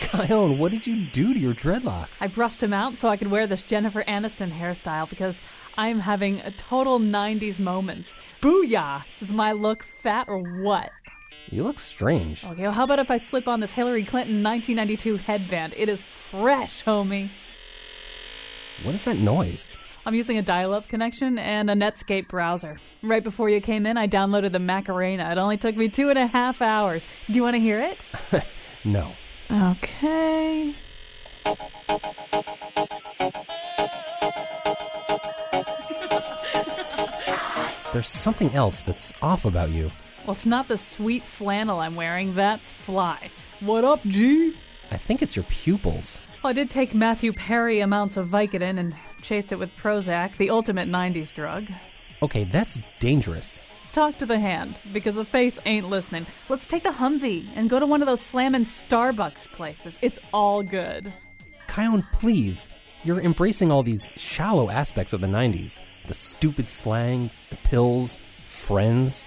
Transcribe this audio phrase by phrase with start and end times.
[0.00, 2.20] Kyone, what did you do to your dreadlocks?
[2.20, 5.40] I brushed him out so I could wear this Jennifer Aniston hairstyle because
[5.76, 8.14] I'm having a total 90s moment.
[8.40, 9.04] Booyah!
[9.20, 10.90] Is my look fat or what?
[11.50, 12.44] You look strange.
[12.44, 15.74] Okay, well, how about if I slip on this Hillary Clinton 1992 headband?
[15.76, 17.30] It is fresh, homie.
[18.82, 19.76] What is that noise?
[20.08, 22.78] I'm using a dial up connection and a Netscape browser.
[23.02, 25.30] Right before you came in, I downloaded the Macarena.
[25.30, 27.06] It only took me two and a half hours.
[27.26, 27.98] Do you want to hear it?
[28.86, 29.12] no.
[29.50, 30.74] Okay.
[37.92, 39.90] There's something else that's off about you.
[40.24, 42.34] Well, it's not the sweet flannel I'm wearing.
[42.34, 43.30] That's Fly.
[43.60, 44.54] What up, G?
[44.90, 46.18] I think it's your pupils.
[46.42, 50.50] Well, I did take Matthew Perry amounts of Vicodin and chased it with Prozac, the
[50.50, 51.66] ultimate 90s drug.
[52.22, 53.62] Okay, that's dangerous.
[53.92, 56.26] Talk to the hand, because the face ain't listening.
[56.48, 59.98] Let's take the Humvee and go to one of those slammin' Starbucks places.
[60.02, 61.12] It's all good.
[61.68, 62.68] Kyone, please.
[63.04, 69.26] You're embracing all these shallow aspects of the 90s the stupid slang, the pills, friends.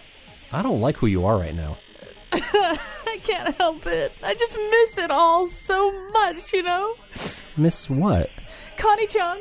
[0.52, 1.78] I don't like who you are right now.
[2.32, 4.12] I can't help it.
[4.24, 6.96] I just miss it all so much, you know?
[7.56, 8.32] Miss what?
[8.78, 9.40] Connie Chung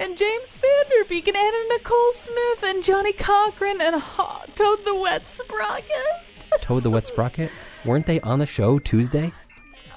[0.00, 4.84] and James Van Der Beek and Anna Nicole Smith and Johnnie Cochran and oh, Toad
[4.84, 6.22] the Wet Sprocket.
[6.60, 7.50] Toad the Wet Sprocket?
[7.84, 9.32] Weren't they on the show Tuesday?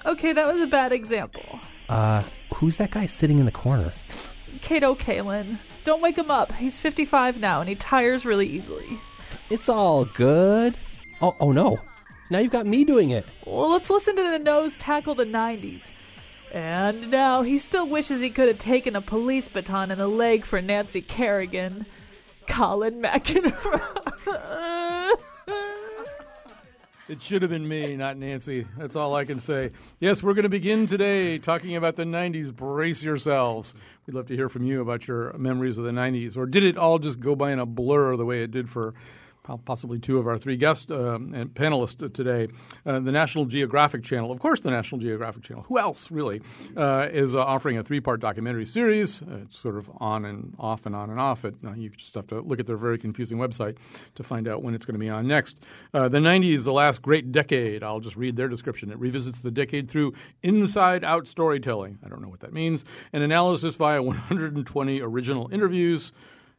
[0.05, 1.59] Okay, that was a bad example.
[1.89, 2.23] Uh,
[2.53, 3.93] who's that guy sitting in the corner?
[4.61, 5.59] Kato Kaelin.
[5.83, 6.51] Don't wake him up.
[6.53, 8.99] He's 55 now and he tires really easily.
[9.49, 10.77] It's all good.
[11.21, 11.79] Oh, oh no.
[12.31, 13.25] Now you've got me doing it.
[13.45, 15.87] Well, let's listen to the nose tackle the 90s.
[16.55, 20.45] And now he still wishes he could have taken a police baton in the leg
[20.45, 21.85] for Nancy Kerrigan.
[22.47, 23.81] Colin McEnroe.
[27.09, 28.65] It should have been me, not Nancy.
[28.77, 29.71] That's all I can say.
[29.99, 32.55] Yes, we're going to begin today talking about the 90s.
[32.55, 33.75] Brace yourselves.
[34.07, 36.37] We'd love to hear from you about your memories of the 90s.
[36.37, 38.93] Or did it all just go by in a blur the way it did for
[39.65, 42.47] possibly two of our three guests uh, and panelists today.
[42.85, 45.63] Uh, the National Geographic Channel, of course, the National Geographic Channel.
[45.63, 46.41] Who else really
[46.75, 49.21] uh, is uh, offering a three-part documentary series?
[49.21, 51.45] Uh, it's sort of on and off and on and off.
[51.45, 53.77] It, uh, you just have to look at their very confusing website
[54.15, 55.59] to find out when it's going to be on next.
[55.91, 57.83] the '90s, the last great decade.
[57.83, 58.91] I'll just read their description.
[58.91, 60.13] It revisits the decade through
[60.43, 61.99] inside-out storytelling.
[62.03, 62.85] I don't know what that means.
[63.13, 66.11] An analysis via 120 original interviews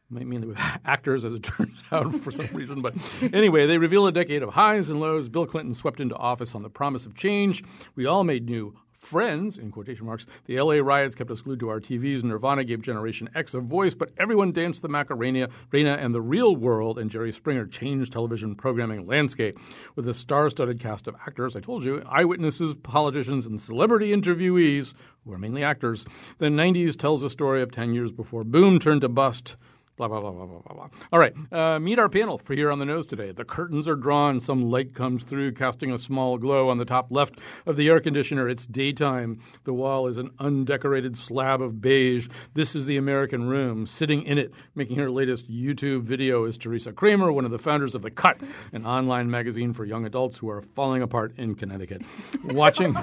[0.09, 2.81] mainly with actors, as it turns out, for some reason.
[2.81, 2.95] But
[3.33, 5.29] anyway, they reveal a decade of highs and lows.
[5.29, 7.63] Bill Clinton swept into office on the promise of change.
[7.95, 10.25] We all made new friends, in quotation marks.
[10.45, 12.23] The LA riots kept us glued to our TVs.
[12.23, 16.55] Nirvana gave Generation X a voice, but everyone danced the Macarena, Reina, and the real
[16.55, 19.59] world, and Jerry Springer changed television programming landscape.
[19.95, 24.93] With a star studded cast of actors, I told you, eyewitnesses, politicians, and celebrity interviewees,
[25.23, 26.05] who are mainly actors,
[26.39, 29.55] the 90s tells a story of 10 years before boom turned to bust
[29.97, 30.87] blah, blah, blah, blah, blah, blah.
[31.11, 31.33] All right.
[31.51, 33.31] Uh, meet our panel for Here on the Nose today.
[33.31, 34.39] The curtains are drawn.
[34.39, 37.99] Some light comes through, casting a small glow on the top left of the air
[37.99, 38.47] conditioner.
[38.47, 39.41] It's daytime.
[39.63, 42.29] The wall is an undecorated slab of beige.
[42.53, 43.87] This is the American room.
[43.87, 47.95] Sitting in it, making her latest YouTube video, is Teresa Kramer, one of the founders
[47.95, 48.39] of The Cut,
[48.73, 52.03] an online magazine for young adults who are falling apart in Connecticut.
[52.43, 52.95] Watching,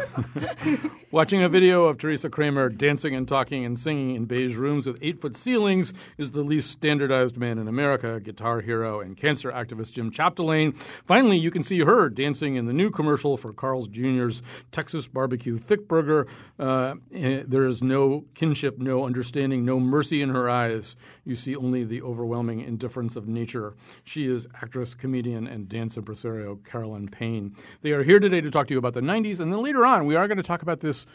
[1.11, 4.99] watching a video of Teresa Kramer dancing and talking and singing in beige rooms with
[5.03, 9.93] eight foot ceilings is the least standardized man in America, guitar hero, and cancer activist
[9.93, 10.77] Jim Chapdelaine.
[11.07, 15.57] Finally, you can see her dancing in the new commercial for Carl's Jr.'s Texas Barbecue
[15.57, 16.27] Thick Burger.
[16.59, 20.95] Uh, eh, there is no kinship, no understanding, no mercy in her eyes.
[21.25, 23.73] You see only the overwhelming indifference of nature.
[24.05, 27.57] She is actress, comedian, and dance impresario Carolyn Payne.
[27.81, 30.05] They are here today to talk to you about the 90s, and then later on,
[30.05, 31.07] we are going to talk about this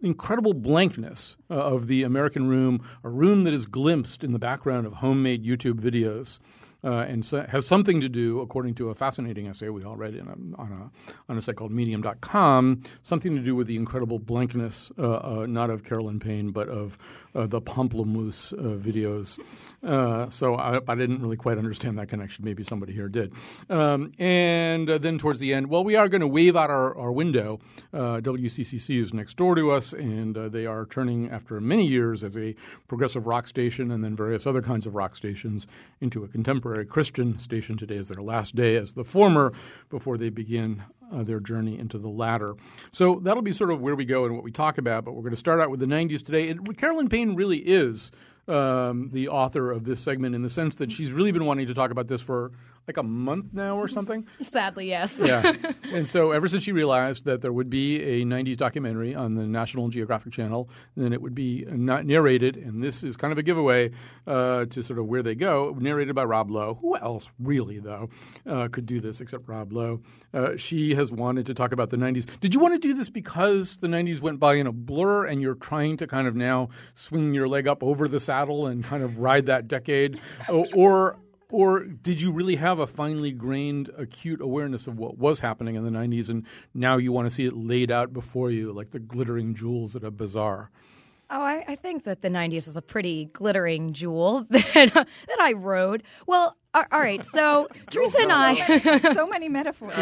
[0.00, 4.86] incredible blankness uh, of the American room, a room that is glimpsed in the background
[4.86, 6.38] of homemade YouTube videos.
[6.86, 10.14] Uh, and so, has something to do, according to a fascinating essay we all read
[10.14, 14.92] a, on a on a site called Medium.com, something to do with the incredible blankness,
[14.96, 16.96] uh, uh, not of Carolyn Payne, but of
[17.34, 19.38] uh, the Pomplamoose uh, videos.
[19.84, 22.44] Uh, so I, I, didn't really quite understand that connection.
[22.44, 23.32] Maybe somebody here did.
[23.68, 27.12] Um, and then towards the end, well, we are going to wave out our, our
[27.12, 27.60] window.
[27.92, 32.54] WCCC is next door to us, and they are turning after many years as a
[32.88, 35.66] progressive rock station and then various other kinds of rock stations
[36.00, 37.76] into a contemporary Christian station.
[37.76, 39.52] Today is their last day as the former
[39.88, 40.82] before they begin
[41.12, 42.54] uh, their journey into the latter.
[42.90, 45.04] So that'll be sort of where we go and what we talk about.
[45.04, 46.48] But we're going to start out with the 90s today.
[46.48, 48.10] And Carolyn Payne really is
[48.48, 51.74] um, the author of this segment in the sense that she's really been wanting to
[51.74, 52.52] talk about this for
[52.86, 54.26] like a month now or something.
[54.42, 55.20] Sadly, yes.
[55.22, 55.52] yeah.
[55.92, 59.44] And so ever since she realized that there would be a 90s documentary on the
[59.44, 63.42] National Geographic Channel, then it would be not narrated, and this is kind of a
[63.42, 63.90] giveaway
[64.26, 66.74] uh, to sort of where they go, narrated by Rob Lowe.
[66.80, 68.10] Who else really, though,
[68.46, 70.02] uh, could do this except Rob Lowe?
[70.34, 72.26] Uh, she has wanted to talk about the 90s.
[72.40, 75.40] Did you want to do this because the 90s went by in a blur and
[75.40, 79.02] you're trying to kind of now swing your leg up over the saddle and kind
[79.02, 80.20] of ride that decade?
[80.48, 81.16] or
[81.50, 85.84] or did you really have a finely grained, acute awareness of what was happening in
[85.84, 86.44] the 90s, and
[86.74, 90.04] now you want to see it laid out before you like the glittering jewels at
[90.04, 90.70] a bazaar?
[91.28, 95.52] Oh, I, I think that the 90s was a pretty glittering jewel that, that I
[95.52, 96.04] rode.
[96.26, 99.12] Well, all right, so Teresa and I.
[99.14, 99.96] so many metaphors.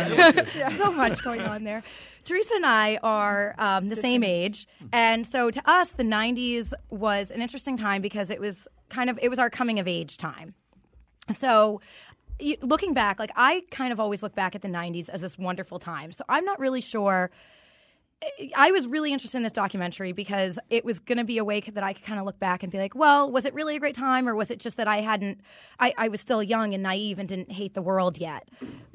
[0.77, 1.83] so much going on there.
[2.25, 7.31] Teresa and I are um, the same age, and so to us, the '90s was
[7.31, 10.55] an interesting time because it was kind of it was our coming of age time.
[11.31, 11.81] So
[12.63, 15.79] looking back, like I kind of always look back at the 90s as this wonderful
[15.79, 16.13] time.
[16.13, 17.31] So I'm not really sure.
[18.23, 21.45] Eh, I was really interested in this documentary because it was going to be a
[21.45, 23.77] way that I could kind of look back and be like, well, was it really
[23.77, 25.41] a great time or was it just that I hadn't,
[25.79, 28.49] I, I was still young and naive and didn't hate the world yet?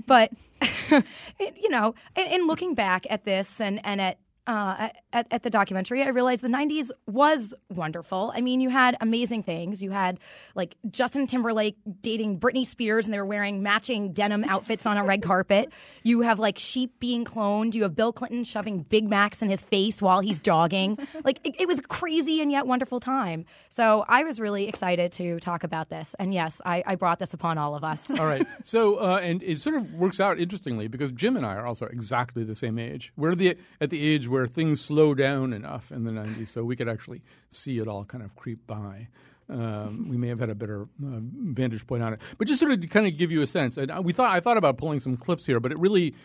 [0.06, 0.32] But,
[0.92, 5.50] you know, in, in looking back at this and, and at uh, at, at, the
[5.50, 8.31] documentary, I realized the 90s was wonderful.
[8.36, 9.81] I mean, you had amazing things.
[9.81, 10.19] You had
[10.56, 15.03] like Justin Timberlake dating Britney Spears and they were wearing matching denim outfits on a
[15.03, 15.71] red carpet.
[16.03, 17.75] You have like sheep being cloned.
[17.75, 20.97] You have Bill Clinton shoving Big Macs in his face while he's jogging.
[21.24, 23.45] like it, it was crazy and yet wonderful time.
[23.69, 26.15] So I was really excited to talk about this.
[26.18, 28.01] And yes, I, I brought this upon all of us.
[28.09, 28.47] all right.
[28.63, 31.86] So, uh, and it sort of works out interestingly because Jim and I are also
[31.86, 33.12] exactly the same age.
[33.15, 36.63] We're the, at the age where where things slow down enough in the 90s so
[36.63, 39.09] we could actually see it all kind of creep by.
[39.50, 42.71] Um, we may have had a better uh, vantage point on it, but just sort
[42.71, 43.75] of to kind of give you a sense.
[43.77, 46.15] And we thought I thought about pulling some clips here, but it really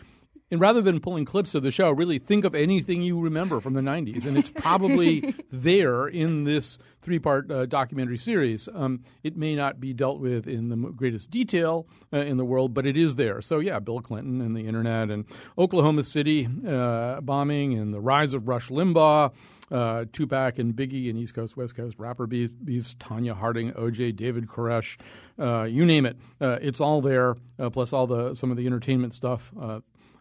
[0.55, 3.73] and rather than pulling clips of the show, really think of anything you remember from
[3.73, 4.25] the 90s.
[4.25, 8.69] And it's probably there in this three part uh, documentary series.
[8.73, 12.73] Um, it may not be dealt with in the greatest detail uh, in the world,
[12.73, 13.41] but it is there.
[13.41, 15.25] So, yeah, Bill Clinton and the internet and
[15.57, 19.33] Oklahoma City uh, bombing and the rise of Rush Limbaugh.
[19.71, 24.45] Uh, Tupac and Biggie and East Coast, West Coast, rapper beefs, Tanya Harding, OJ, David
[24.45, 24.95] Koresh,
[25.39, 26.17] uh, you name it.
[26.39, 29.51] Uh, it's all there, uh, plus all the some of the entertainment stuff.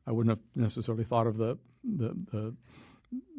[0.07, 2.55] I wouldn't have necessarily thought of the the, the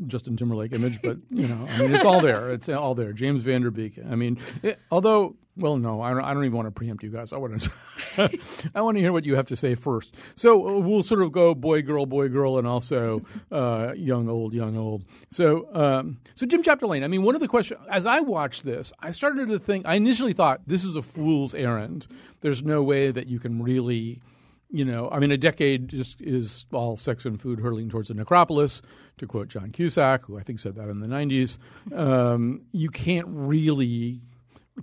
[0.07, 2.49] Justin Timberlake image, but you know, I mean, it's all there.
[2.49, 3.13] It's all there.
[3.13, 3.99] James Van Der Beek.
[4.09, 7.09] I mean, it, although, well, no, I don't, I don't even want to preempt you
[7.09, 7.33] guys.
[7.33, 7.71] I want to,
[8.75, 10.15] I want to hear what you have to say first.
[10.35, 13.21] So uh, we'll sort of go boy, girl, boy, girl, and also
[13.51, 15.03] uh, young, old, young, old.
[15.31, 17.03] So, um, so Jim Chapdelaine.
[17.03, 19.85] I mean, one of the questions as I watched this, I started to think.
[19.85, 22.07] I initially thought this is a fool's errand.
[22.41, 24.21] There's no way that you can really
[24.69, 28.13] you know, I mean, a decade just is all sex and food hurling towards a
[28.13, 28.81] necropolis,
[29.17, 31.57] to quote John Cusack, who I think said that in the 90s.
[31.95, 34.21] Um, you can't really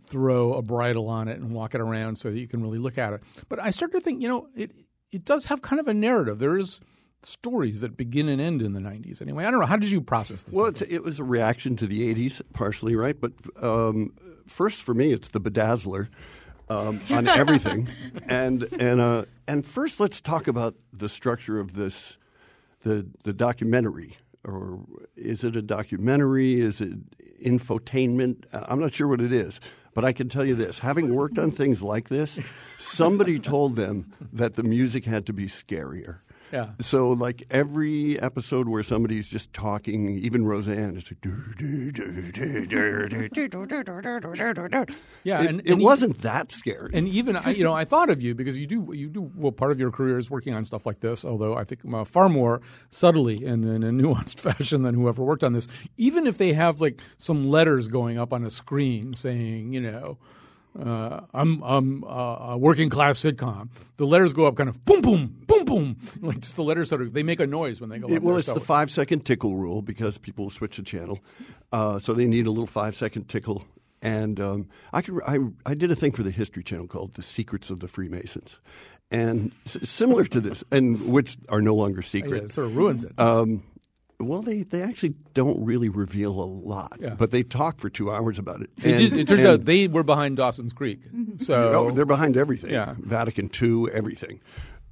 [0.09, 2.97] throw a bridle on it and walk it around so that you can really look
[2.97, 3.23] at it.
[3.49, 4.71] But I started to think, you know, it,
[5.11, 6.39] it does have kind of a narrative.
[6.39, 6.81] There is
[7.23, 9.45] stories that begin and end in the 90s anyway.
[9.45, 9.67] I don't know.
[9.67, 10.55] How did you process this?
[10.55, 13.19] Well, it was a reaction to the 80s, partially, right?
[13.21, 14.13] But um,
[14.47, 16.09] first, for me, it's the bedazzler
[16.73, 17.89] um, on everything.
[18.29, 22.17] and and uh, and first, let's talk about the structure of this,
[22.85, 24.17] the the documentary.
[24.45, 24.81] Or
[25.17, 26.61] is it a documentary?
[26.61, 26.99] Is it
[27.41, 28.45] infotainment?
[28.53, 29.61] I'm not sure what it is.
[29.95, 32.39] But I can tell you this having worked on things like this,
[32.79, 36.21] somebody told them that the music had to be scarier.
[36.53, 36.71] Yeah.
[36.81, 41.25] So like every episode where somebody's just talking, even Roseanne, it's like
[45.25, 46.91] yeah, it, and, it wasn't that scary.
[46.93, 49.53] And even you know, I thought of you because you do you do well.
[49.53, 52.29] Part of your career is working on stuff like this, although I think uh, far
[52.29, 55.69] more subtly and in a nuanced fashion than whoever worked on this.
[55.97, 60.19] Even if they have like some letters going up on a screen saying, you know
[60.79, 65.01] uh, I'm, I'm uh, a working class sitcom, the letters go up kind of boom,
[65.03, 65.97] boom, boom, boom.
[66.21, 68.23] Like just the letters sort of, they make a noise when they go It- up.
[68.23, 71.21] well, it's the five second tickle rule because people switch the channel,
[71.73, 73.65] uh, so they need a little five second tickle.
[74.05, 77.23] And um, I could I, I did a thing for the History Channel called "The
[77.23, 78.59] Secrets of the Freemasons,"
[79.13, 82.43] and similar to this, and which are no longer Yeah, secret.
[82.45, 83.13] it sort of ruins it.
[83.17, 83.63] Um,
[84.23, 87.15] well, they, they actually don't really reveal a lot, Yeah.
[87.15, 88.71] but they talk for two hours about it.
[88.79, 91.01] It, did- it turns and- out they were behind Dawson's Creek.
[91.39, 92.71] So Oh, they're behind everything.
[92.71, 92.95] Yeah.
[92.99, 94.41] Vatican II, everything.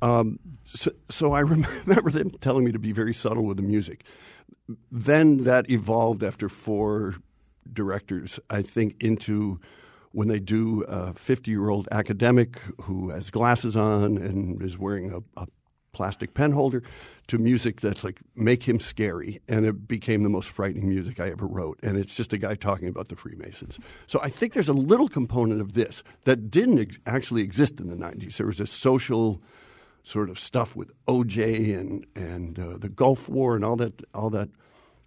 [0.03, 4.05] Um, so, so I remember them telling me to be very subtle with the music.
[4.91, 7.15] Then that evolved after four
[7.73, 9.61] directors, I think, into
[10.13, 15.13] when they do a 50 year old academic who has glasses on and is wearing
[15.13, 15.47] a, a
[15.93, 16.83] plastic pen holder
[17.27, 21.29] to music that's like make him scary and it became the most frightening music i
[21.31, 23.79] ever wrote and it's just a guy talking about the freemasons.
[24.07, 27.89] So i think there's a little component of this that didn't ex- actually exist in
[27.89, 29.43] the 90s there was this social
[30.03, 34.31] sort of stuff with oj and and uh, the gulf war and all that all
[34.31, 34.49] that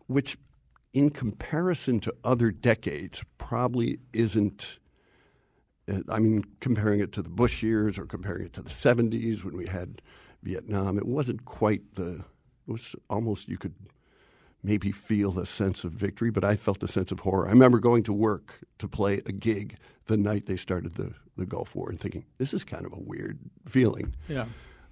[0.08, 0.38] which
[0.94, 4.80] in comparison to other decades probably isn't
[5.92, 9.44] uh, I mean, comparing it to the Bush years or comparing it to the 70s
[9.44, 10.02] when we had
[10.44, 12.24] Vietnam, it wasn't quite the,
[12.68, 13.74] it was almost, you could
[14.62, 17.48] maybe feel a sense of victory, but I felt a sense of horror.
[17.48, 21.46] I remember going to work to play a gig the night they started the, the
[21.46, 24.14] Gulf War and thinking, this is kind of a weird feeling.
[24.30, 24.46] Yeah.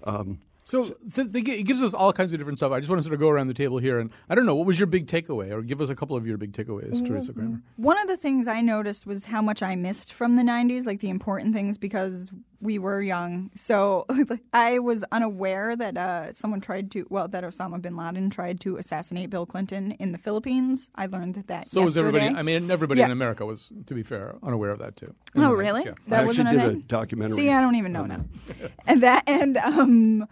[0.04, 2.72] Um, So, so they, gi- it gives us all kinds of different stuff.
[2.72, 4.54] I just want to sort of go around the table here, and I don't know
[4.56, 7.34] what was your big takeaway, or give us a couple of your big takeaways, Teresa
[7.34, 7.62] Kramer.
[7.78, 11.00] One of the things I noticed was how much I missed from the 90s, like
[11.00, 12.30] the important things, because
[12.62, 13.50] we were young.
[13.56, 14.06] So
[14.54, 18.78] I was unaware that uh, someone tried to, well, that Osama bin Laden tried to
[18.78, 20.90] assassinate Bill Clinton in the Philippines.
[20.96, 22.28] I learned that that So was everybody.
[22.28, 23.08] I mean, everybody Yeah.
[23.08, 25.14] in America was, to be fair, unaware of that too.
[25.36, 25.84] In the Oh, really?
[25.86, 25.94] yeah.
[26.08, 27.36] That I wasn't actually a did a documentary.
[27.38, 28.26] See, I don't even know now.
[28.88, 30.28] and that, and um,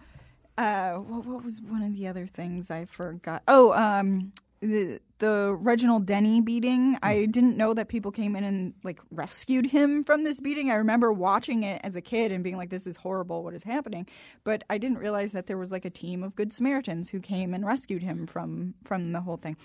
[0.56, 3.42] uh, what, what was one of the other things I forgot?
[3.48, 6.94] Oh, um, the the Reginald Denny beating.
[6.94, 6.98] Hmm.
[7.02, 10.70] I didn't know that people came in and like rescued him from this beating.
[10.70, 13.44] I remember watching it as a kid and being like, "This is horrible.
[13.44, 14.06] What is happening?"
[14.42, 17.54] But I didn't realize that there was like a team of good Samaritans who came
[17.54, 19.56] and rescued him from from the whole thing.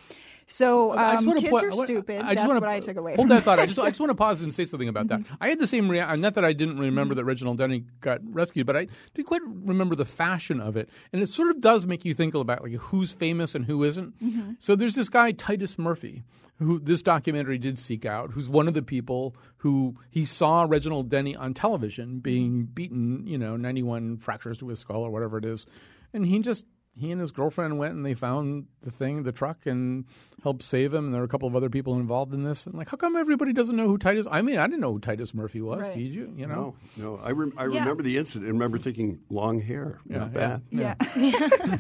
[0.48, 2.22] So um, kids point- are stupid.
[2.22, 3.16] I That's wanna what I took away.
[3.16, 3.60] Hold from that thought.
[3.60, 5.22] I just, I just want to pause and say something about that.
[5.22, 5.34] Mm-hmm.
[5.42, 6.22] I had the same reaction.
[6.22, 7.18] Not that I didn't remember mm-hmm.
[7.18, 11.22] that Reginald Denny got rescued, but I did quite remember the fashion of it, and
[11.22, 14.22] it sort of does make you think about like who's famous and who isn't.
[14.22, 14.52] Mm-hmm.
[14.60, 16.24] So there's this guy Titus Murphy,
[16.58, 21.08] who this documentary did seek out, who's one of the people who he saw Reginald
[21.10, 25.46] Denny on television being beaten, you know, 91 fractures to his skull or whatever it
[25.46, 25.68] is,
[26.14, 26.66] and he just
[26.98, 30.06] he and his girlfriend went and they found the thing, the truck, and
[30.42, 31.06] helped save him.
[31.06, 32.66] And there were a couple of other people involved in this.
[32.66, 34.26] And like, how come everybody doesn't know who Titus?
[34.32, 35.82] I mean, I didn't know who Titus Murphy was.
[35.82, 35.94] Right.
[35.98, 36.34] Did you?
[36.38, 36.76] You know?
[36.96, 37.20] No, no.
[37.22, 37.80] I, rem- I Yeah.
[37.82, 40.58] remember the incident I remember thinking, long hair, not yeah.
[40.72, 40.96] bad.
[41.18, 41.78] yeah.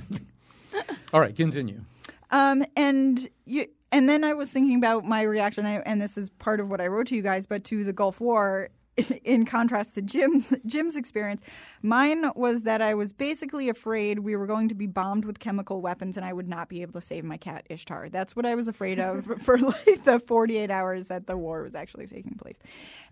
[1.13, 1.79] All right, continue.
[2.31, 6.59] Um, and you, and then I was thinking about my reaction, and this is part
[6.59, 8.69] of what I wrote to you guys, but to the Gulf War.
[9.25, 11.41] In contrast to Jim's Jim's experience,
[11.81, 15.81] mine was that I was basically afraid we were going to be bombed with chemical
[15.81, 18.07] weapons and I would not be able to save my cat Ishtar.
[18.07, 21.75] That's what I was afraid of for like the 48 hours that the war was
[21.75, 22.55] actually taking place.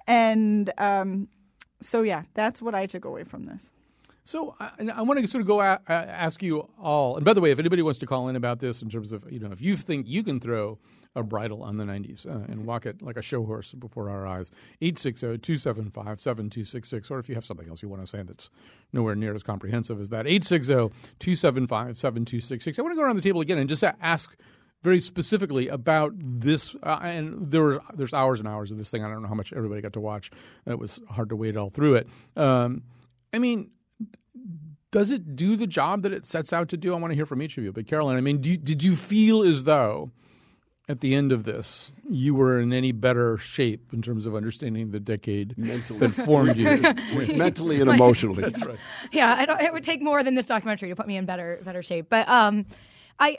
[0.07, 1.27] And um,
[1.81, 3.69] so yeah, that's what I took away from this.
[4.23, 7.15] So I, I want to sort of go a- ask you all.
[7.15, 9.29] And by the way, if anybody wants to call in about this in terms of
[9.31, 10.79] you know if you think you can throw
[11.15, 14.25] a bridle on the 90s uh, and walk it like a show horse before our
[14.25, 14.49] eyes,
[14.81, 17.11] 860-275-7266.
[17.11, 18.49] Or if you have something else you want to say that's
[18.91, 22.79] nowhere near as comprehensive as that, 860-275-7266.
[22.79, 24.35] I want to go around the table again and just ask
[24.81, 26.75] very specifically about this.
[26.81, 29.03] Uh, and there were there's hours and hours of this thing.
[29.03, 30.31] I don't know how much everybody got to watch.
[30.65, 32.07] It was hard to wade all through it.
[32.35, 32.83] Um,
[33.33, 33.71] I mean,
[34.91, 36.93] does it do the job that it sets out to do?
[36.93, 37.71] I want to hear from each of you.
[37.71, 40.11] But Carolyn, I mean, do you, did you feel as though
[40.87, 44.91] at the end of this you were in any better shape in terms of understanding
[44.91, 45.99] the decade Mentally.
[45.99, 46.77] that formed you?
[47.35, 48.43] Mentally and emotionally.
[48.43, 48.77] That's right.
[49.11, 51.59] yeah, I don't, it would take more than this documentary to put me in better
[51.63, 52.07] better shape.
[52.09, 52.65] But um,
[53.19, 53.37] I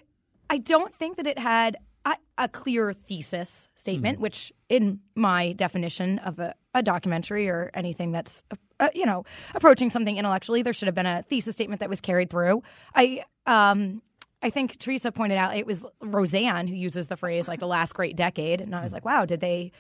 [0.51, 6.19] I don't think that it had a, a clear thesis statement, which in my definition
[6.21, 8.43] of a, a documentary or anything that's
[8.81, 12.01] uh, you know approaching something intellectually, there should have been a thesis statement that was
[12.01, 12.63] carried through.
[12.95, 14.03] I um.
[14.43, 17.95] I think Teresa pointed out it was Roseanne who uses the phrase like the last
[17.95, 18.61] great decade.
[18.61, 19.73] And I was like, wow, did they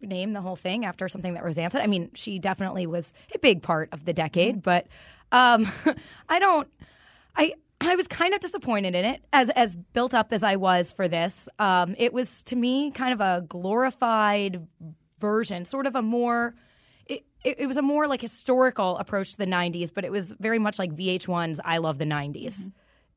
[0.00, 1.82] name the whole thing after something that Roseanne said?
[1.82, 4.88] I mean, she definitely was a big part of the decade, but
[5.30, 5.70] um,
[6.28, 6.68] I don't.
[7.36, 10.92] I I was kind of disappointed in it as as built up as I was
[10.92, 11.48] for this.
[11.58, 14.66] Um, it was to me kind of a glorified
[15.20, 16.54] version, sort of a more.
[17.06, 20.34] It, it, it was a more like historical approach to the '90s, but it was
[20.40, 22.70] very much like VH1's "I Love the '90s."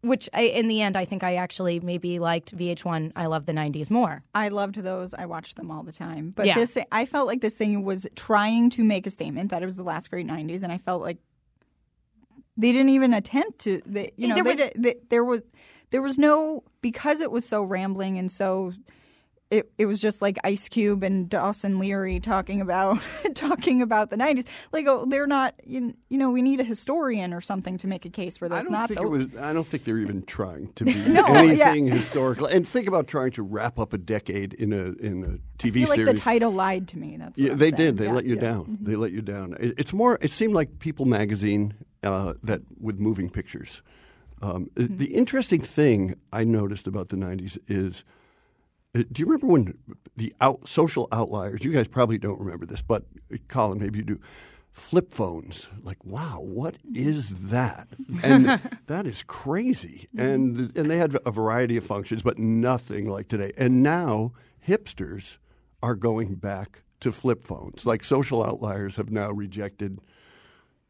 [0.04, 3.52] Which I, in the end, I think I actually maybe liked VH1 I Love the
[3.54, 4.24] 90s more.
[4.34, 5.14] I loved those.
[5.14, 6.34] I watched them all the time.
[6.36, 6.56] But Yeah.
[6.56, 9.76] this, I felt like this thing was trying to make a statement that it was
[9.76, 11.18] the last great '90s, and I felt like
[12.62, 13.82] they didn't even attempt to.
[13.86, 15.42] They, you know, There they was- they- there was
[15.90, 18.74] there was no because it was so rambling and so.
[19.52, 23.02] It, it was just like Ice Cube and Dawson Leery talking about
[23.36, 24.46] talking about the '90s.
[24.72, 25.56] Like, oh, they're not.
[25.66, 28.60] You, you know, we need a historian or something to make a case for this.
[28.60, 29.28] I don't not think the, it was.
[29.38, 31.72] I don't think they're even trying to be No, yeah.
[31.72, 32.48] anything historical.
[32.48, 35.86] And think about trying to wrap up a decade in a in a TV I
[35.96, 37.18] feel like the title lied to me.
[37.18, 37.76] That's what Yeah, they saying.
[37.76, 37.98] did.
[37.98, 38.42] They Yeah, let you yeah.
[38.42, 38.78] down.
[38.82, 39.58] They let you down.
[39.60, 40.18] It, it's more.
[40.22, 43.82] It seemed like People Magazine uh, that with moving pictures.
[44.42, 44.98] Um, Mm-hmm.
[44.98, 48.06] The interesting thing I noticed about the '90s is.
[48.96, 49.78] Uh, Do you remember when
[50.16, 51.64] the out, social outliers?
[51.64, 54.20] You guys probably don't remember this, but uh, Colin, maybe you do.
[54.74, 57.90] Flip phones, like wow, what is that?
[58.24, 60.08] And that is crazy.
[60.18, 63.52] And and they had a variety of functions, but nothing like today.
[63.58, 64.32] And now
[64.66, 65.38] hipsters
[65.84, 67.86] are going back to flip phones.
[67.86, 70.00] Like social outliers have now rejected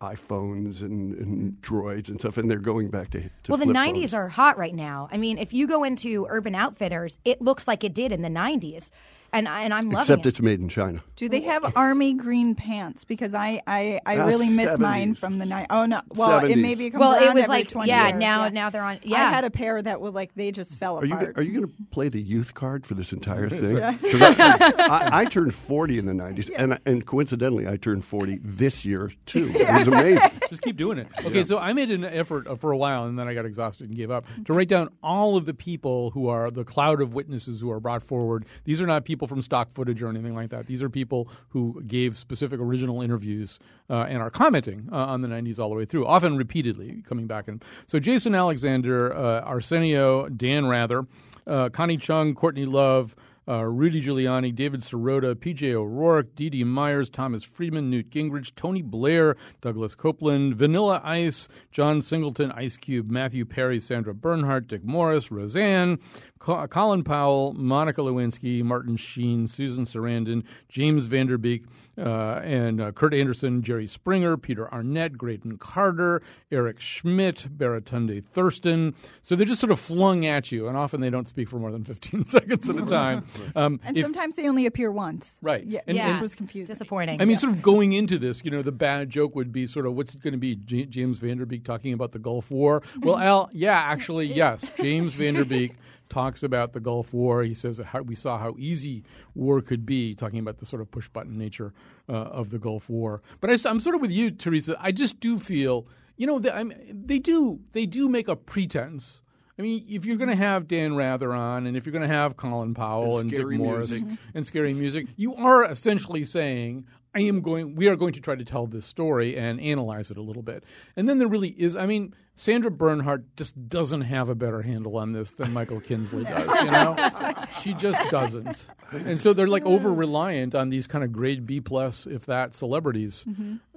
[0.01, 3.75] iPhones and, and droids and stuff, and they're going back to, to well, the flip
[3.75, 4.13] 90s phones.
[4.15, 5.07] are hot right now.
[5.11, 8.29] I mean, if you go into Urban Outfitters, it looks like it did in the
[8.29, 8.89] 90s.
[9.33, 10.01] And, I, and I'm loving it.
[10.01, 10.29] Except it.
[10.29, 11.01] it's made in China.
[11.15, 13.05] Do they have army green pants?
[13.05, 15.67] Because I I, I really miss mine from the night.
[15.69, 16.61] Oh no, well it 70s.
[16.61, 18.49] maybe it comes well, it was every like, 20 yeah, years, now yeah.
[18.49, 18.99] now they're on.
[19.03, 19.27] Yeah.
[19.27, 21.37] I had a pair that would like they just fell Are you apart.
[21.37, 23.77] are you going to play the youth card for this entire thing?
[24.11, 24.35] 'Cause I,
[24.79, 29.11] I, I turned forty in the nineties, and and coincidentally, I turned forty this year
[29.25, 29.51] too.
[29.61, 30.31] It was amazing.
[30.49, 31.07] Just keep doing it.
[31.23, 33.87] Okay, so I made an effort uh, for a while, and then I got exhausted
[33.87, 37.13] and gave up to write down all of the people who are the cloud of
[37.13, 38.45] witnesses who are brought forward.
[38.65, 40.67] These are not people from stock footage or anything like that.
[40.67, 43.59] These are people who gave specific original interviews
[43.89, 47.27] uh, and are commenting uh, on the '90s all the way through, often repeatedly coming
[47.27, 47.47] back.
[47.47, 51.05] And so Jason Alexander, uh, Arsenio, Dan Rather,
[51.47, 53.15] uh, Connie Chung, Courtney Love
[53.47, 59.35] uh, Rudy Giuliani, David Sirota, PJ O'Rourke, Dee Myers, Thomas Friedman, Newt Gingrich, Tony Blair,
[59.61, 65.99] Douglas Coupland, Vanilla Ice, John Singleton, Ice Cube, Matthew Perry, Sandra Bernhard, Dick Morris, Roseanne,
[66.45, 71.65] Colin Powell, Monica Lewinsky, Martin Sheen, Susan Sarandon, James Van Der Beek,
[71.99, 78.95] uh, and uh, Kurt Andersen, Jerry Springer, Peter Arnett, Graydon Carter, Eric Schmidt, Baratunde Thurston.
[79.21, 81.71] So they're just sort of flung at you, and often they don't speak for more
[81.71, 83.25] than 15 seconds at a time.
[83.55, 85.37] Um, and if- sometimes they only appear once.
[85.41, 85.65] Right.
[85.65, 86.11] Yeah, And- yeah.
[86.13, 86.73] which was confusing.
[86.73, 87.21] Disappointing.
[87.21, 89.85] I mean, sort of going into this, you know, the bad joke would be sort
[89.85, 90.55] of what's it going to be?
[90.55, 92.81] J- James Van Der Beek talking about the Gulf War?
[93.01, 94.71] Well, Al, yeah, actually, yes.
[94.79, 95.73] James Van Der Beek
[96.11, 97.41] talks about the Gulf War.
[97.41, 100.81] He says that how, we saw how easy war could be, talking about the sort
[100.81, 101.73] of push button nature
[102.07, 103.23] uh, of the Gulf War.
[103.39, 104.75] But I, am sort of with you, Teresa.
[104.79, 109.23] I just do feel, you know, that, I'm, they do they do make a pretense.
[109.57, 112.13] I mean, if you're going to have Dan Rather on, and if you're going to
[112.13, 114.17] have Colin Powell and, And Dick Morris music.
[114.33, 118.35] and scary music, you are essentially saying, I am going, we are going to try
[118.35, 120.63] to tell this story and analyze it a little bit.
[120.95, 124.95] And then there really is, I mean, Sandra Bernhard just doesn't have a better handle
[124.95, 127.11] on this than Michael Kinsley does, you know?
[127.61, 128.65] she just doesn't.
[128.93, 132.53] And so they're like over reliant on these kind of grade B plus, if that,
[132.53, 133.25] celebrities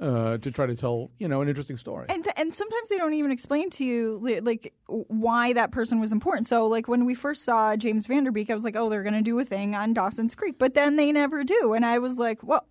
[0.00, 2.06] uh, to try to tell, you know, an interesting story.
[2.08, 6.46] and and sometimes they don't even explain to you like why that person was important.
[6.46, 9.02] So like when we first saw James Van Der Beek, I was like, oh, they're
[9.02, 11.98] going to do a thing on Dawson's Creek, but then they never do, and I
[11.98, 12.64] was like, what?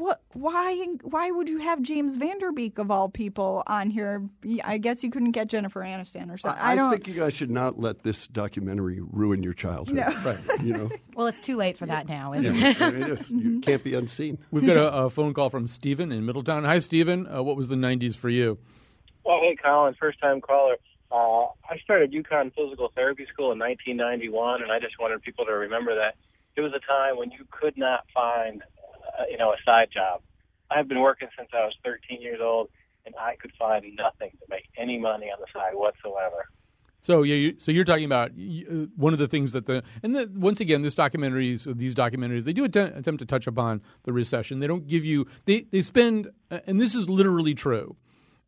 [0.00, 0.22] What?
[0.32, 0.86] Why?
[1.02, 4.26] Why would you have James Van Der Beek of all people on here?
[4.64, 6.62] I guess you couldn't get Jennifer Aniston or something.
[6.62, 6.90] I, I, don't.
[6.90, 9.98] think you guys should not let this documentary ruin your childhood.
[9.98, 10.38] Right.
[10.62, 12.80] You know, well, it's too late for that now, isn't it?
[12.80, 13.30] it is.
[13.30, 14.38] You can't be unseen.
[14.50, 16.64] We've got a, a phone call from Stephen in Middletown.
[16.64, 17.26] Hi, Stephen.
[17.26, 18.56] Uh, what was the 90s for you?
[19.24, 20.76] Well, hey, Colin, first time caller.
[21.12, 25.52] Uh, I started UConn Physical Therapy School in 1991, and I just wanted people to
[25.52, 26.14] remember that
[26.56, 28.62] it was a time when you could not find,
[29.20, 30.22] uh, you know, a side job.
[30.70, 32.68] I've been working since I was 13 years old,
[33.04, 36.48] and I could find nothing to make any money on the side whatsoever.
[37.00, 40.14] So yeah, you, so you're talking about uh, one of the things that the and
[40.14, 44.12] the, once again, this documentaries, these documentaries, they do attempt, attempt to touch upon the
[44.12, 44.60] recession.
[44.60, 47.96] They don't give you they they spend, uh, and this is literally true.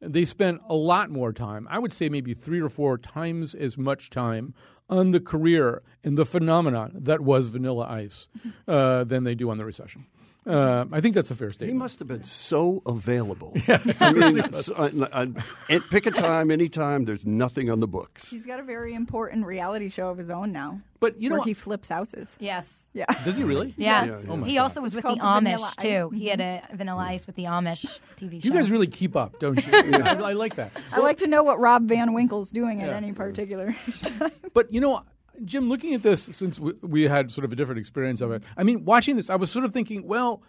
[0.00, 1.66] They spend a lot more time.
[1.70, 4.52] I would say maybe three or four times as much time
[4.90, 8.28] on the career and the phenomenon that was Vanilla Ice
[8.68, 10.06] uh, than they do on the recession.
[10.44, 11.76] Uh, I think that's a fair statement.
[11.76, 13.54] He must have been so available.
[14.00, 15.28] I mean, s- I- I-
[15.70, 17.04] I- pick a time, anytime.
[17.04, 18.28] There's nothing on the books.
[18.28, 20.80] He's got a very important reality show of his own now.
[20.98, 21.48] But you know where what?
[21.48, 22.34] he flips houses.
[22.40, 22.66] Yes.
[22.92, 23.06] Yeah.
[23.24, 23.72] Does he really?
[23.78, 24.24] Yes.
[24.26, 24.62] Yeah, Oh he God.
[24.62, 25.76] also was It's with called the the Vanilla Amish Ice.
[25.76, 26.10] too.
[26.10, 26.76] He had a mm-hmm.
[26.76, 28.48] Vanilla Ice with the Amish TV show.
[28.48, 29.72] You guys really keep up, don't you?
[29.72, 30.72] I, I like that.
[30.92, 34.32] I like to know what Rob Van Winkle's doing at any particular time.
[34.54, 35.02] But you know,
[35.44, 38.42] Jim, looking at this, since we, we had sort of a different experience of it,
[38.56, 40.42] I mean, watching this, I was sort of thinking, well,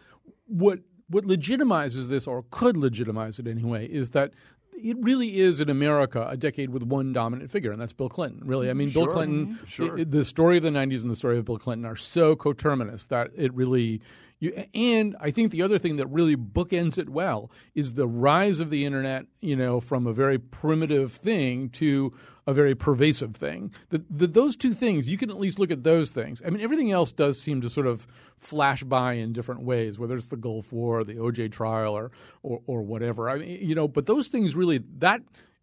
[0.48, 4.32] what what legitimizes this, or could legitimize it anyway, is that
[4.76, 8.42] it really is in America a decade with one dominant figure, and that's Bill Clinton.
[8.48, 9.48] Really, I mean, Bill Clinton.
[9.56, 9.66] Mm-hmm.
[9.66, 10.00] Sure.
[10.00, 13.06] i- the story of the '90s and the story of Bill Clinton are so coterminous
[13.08, 14.02] that it really.
[14.40, 18.60] You, and I think the other thing that really bookends it well is the rise
[18.60, 19.26] of the internet.
[19.40, 22.14] You know, from a very primitive thing to
[22.46, 23.72] a very pervasive thing.
[23.90, 26.42] The, the, those two things, you can at least look at those things.
[26.46, 28.06] I mean, everything else does seem to sort of
[28.38, 32.62] flash by in different ways, whether it's the Gulf War, the OJ trial, or or,
[32.68, 33.30] or whatever.
[33.30, 35.22] I mean, you know, but those things really that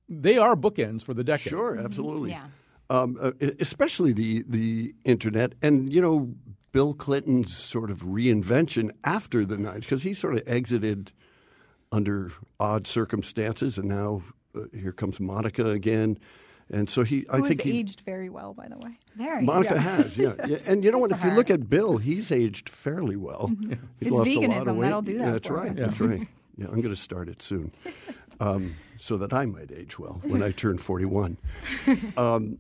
[0.09, 1.51] they are bookends for the decade.
[1.51, 2.31] Sure, absolutely.
[2.31, 2.47] Yeah.
[2.89, 6.35] Um, uh, especially the the internet, and you know,
[6.73, 11.13] Bill Clinton's sort of reinvention after the '90s, because he sort of exited
[11.93, 14.23] under odd circumstances, and now
[14.57, 16.19] uh, here comes Monica again,
[16.71, 17.27] and so he.
[17.31, 18.99] I think has he, aged very well, by the way.
[19.17, 19.43] Very.
[19.43, 19.81] Monica Yeah.
[19.81, 20.33] has, yeah.
[20.47, 20.59] yeah.
[20.67, 21.11] And you know what?
[21.11, 21.37] If you her.
[21.37, 23.51] look at Bill, he's aged fairly well.
[23.61, 24.81] He's It's lost a lot of veganism, weight.
[24.87, 25.67] that'll do that Yeah, that's for right.
[25.69, 25.77] him.
[25.77, 26.29] That's right.
[26.57, 27.73] Yeah, I'm going to start it soon,
[28.39, 31.39] um, so that I might age well when I turn 41.
[32.19, 32.59] Um,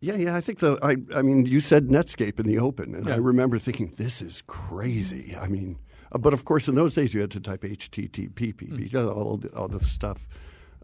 [0.00, 0.36] yeah, yeah.
[0.36, 0.78] I think the.
[0.82, 0.96] I.
[1.14, 5.36] I mean, you said Netscape in the open, and I remember thinking, "This is crazy."
[5.36, 5.78] I mean,
[6.12, 9.14] uh, but of course, in those days, you had to type HTTP, Mm.
[9.16, 10.28] all, the, all the stuff,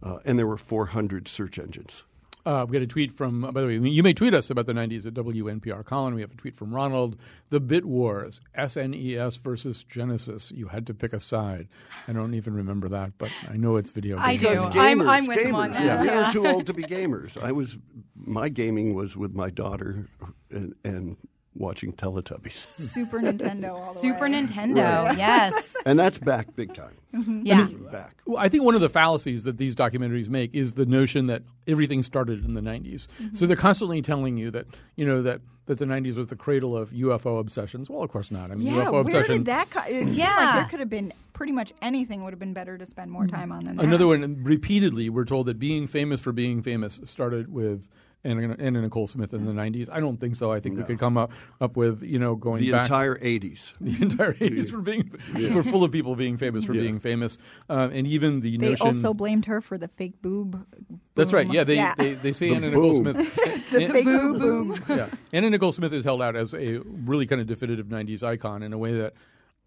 [0.02, 2.02] uh, and there were 400 search engines.
[2.46, 4.72] Uh, we got a tweet from, by the way, you may tweet us about the
[4.72, 6.14] 90s at WNPR Colin.
[6.14, 7.16] We have a tweet from Ronald.
[7.50, 10.52] The Bit Wars, SNES versus Genesis.
[10.52, 11.66] You had to pick a side.
[12.06, 14.42] I don't even remember that, but I know it's video I games.
[14.62, 14.66] do.
[14.68, 15.54] Because I'm- I'm with him gamers.
[15.56, 15.84] on that.
[15.84, 16.00] Yeah.
[16.00, 16.26] We Yeah.
[16.28, 17.36] were too old to be gamers.
[17.42, 17.76] I was.
[18.14, 20.06] My gaming was with my daughter
[20.50, 21.16] and, and
[21.58, 24.32] watching Teletubbies, Super Nintendo all the Super way.
[24.32, 25.16] Nintendo.
[25.16, 25.74] Yes.
[25.86, 26.94] and that's back big time.
[27.14, 27.46] Mm-hmm.
[27.46, 27.66] Yeah.
[27.90, 28.16] Back.
[28.26, 31.42] Well, I think one of the fallacies that these documentaries make is the notion that
[31.66, 33.00] everything started in the 90s.
[33.00, 33.46] So mm-hmm.
[33.46, 34.66] they're constantly telling you that,
[34.96, 37.88] you know, that, that the 90s was the cradle of UFO obsessions.
[37.88, 38.50] Well, of course not.
[38.50, 39.34] I mean, Yeah, UFO where obsession.
[39.38, 39.70] did that?
[39.70, 40.56] Co- it seemed like Yeah.
[40.56, 43.36] there could have been pretty much anything would have been better to spend more mm-hmm.
[43.36, 43.84] time on than that.
[43.84, 47.88] Another one, repeatedly, we're told that being famous for being famous started with
[48.26, 49.88] Anna, Anna Nicole Smith in the 90s.
[49.90, 50.52] I don't think so.
[50.52, 52.84] I think we could come up, up with, you know, going The back.
[52.86, 53.72] entire '80s.
[53.80, 56.82] the entire 80s for being, we're full of people being famous for Yeah.
[56.82, 57.38] being famous.
[57.70, 58.86] Uh, and even the They notion.
[58.86, 60.66] also blamed her for the fake boob.
[61.14, 61.50] that's right.
[61.52, 62.94] Yeah, they, they, they say The Anna Nicole.
[62.94, 63.16] Smith.
[63.70, 64.82] the fake boob boom.
[64.88, 65.08] yeah.
[65.32, 68.72] Anna Nicole Smith is held out as a really kind of definitive 90s icon in
[68.72, 69.14] a way that,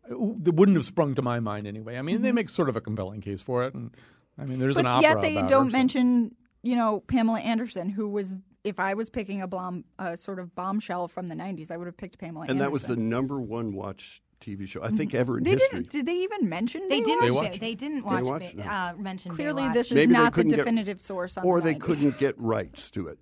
[0.10, 1.98] that wouldn't have sprung to my mind anyway.
[1.98, 3.74] I mean, they make sort of a compelling case for it.
[3.74, 3.92] And
[4.38, 7.02] I mean, there's But an opera yet they about don't her, so- mention, you know,
[7.02, 8.38] Pamela Anderson, who was.
[8.64, 11.88] If I was picking a bomb, a sort of bombshell from the '90s, I would
[11.88, 12.46] have picked Pamela.
[12.50, 15.80] And that was the number one watch TV show I think ever in They history.
[15.80, 15.92] didn't.
[15.92, 16.88] Did they even mention?
[16.90, 17.06] They Baywatch?
[17.06, 17.22] didn't.
[17.34, 17.52] Baywatch?
[17.54, 18.24] They, they didn't watch.
[18.24, 18.56] Baywatch?
[18.56, 18.70] Ba- No.
[18.70, 19.74] uh, mention Clearly, Baywatch.
[19.74, 21.82] this is Maybe not the couldn't get- definitive source on or the they 90s.
[21.82, 23.20] couldn't get rights to it.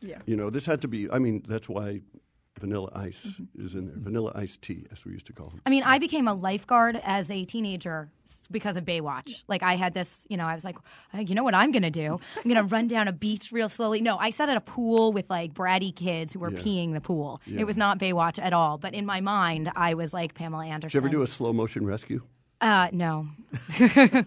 [0.00, 0.18] Yeah.
[0.24, 1.10] You know, this had to be.
[1.10, 2.00] I mean, that's why
[2.58, 3.64] Vanilla Ice Mm-hmm.
[3.64, 3.94] is in there.
[3.96, 5.60] Vanilla Ice Tea, as we used to call him.
[5.64, 8.10] I mean, I became a lifeguard as a teenager
[8.50, 9.44] because of Baywatch.
[9.48, 10.76] Like, I had this, you know, I was like,
[11.14, 12.18] "Uh, you know what I'm going to do?
[12.36, 14.00] I'm going to run down a beach real slowly.
[14.02, 16.58] No, I sat at a pool with like bratty kids who were Yeah.
[16.60, 17.40] peeing the pool.
[17.46, 17.60] Yeah.
[17.60, 18.76] It was not Baywatch at all.
[18.78, 20.96] But in my mind, I was like Pamela Did Anderson.
[20.96, 22.22] you ever do a slow motion rescue?
[22.60, 23.28] Uh, no.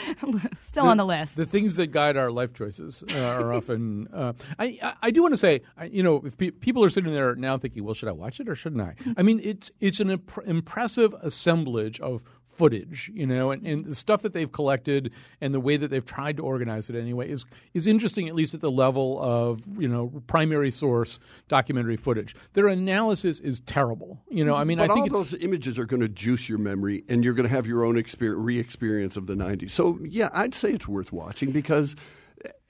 [0.62, 1.36] Still on the list.
[1.36, 4.08] The things that guide our life choices uh, are often.
[4.12, 6.90] Uh, I, I I do want to say, I, you know, if pe- people are
[6.90, 9.70] sitting there now thinking, "Well, should I watch it or shouldn't I?" I mean, it's
[9.80, 12.22] it's an imp- impressive assemblage of
[12.62, 16.04] footage, you know, and, and the stuff that they've collected and the way that they've
[16.04, 17.44] tried to organize it anyway is
[17.74, 22.36] is interesting, at least at the level of you know primary source documentary footage.
[22.52, 24.54] Their analysis is terrible, you know.
[24.54, 27.24] I mean, But I think all those images are going to juice your memory, and
[27.24, 29.70] you're going to have your own exper- re-experience of the '90s.
[29.70, 31.96] So, yeah, I'd say it's worth watching because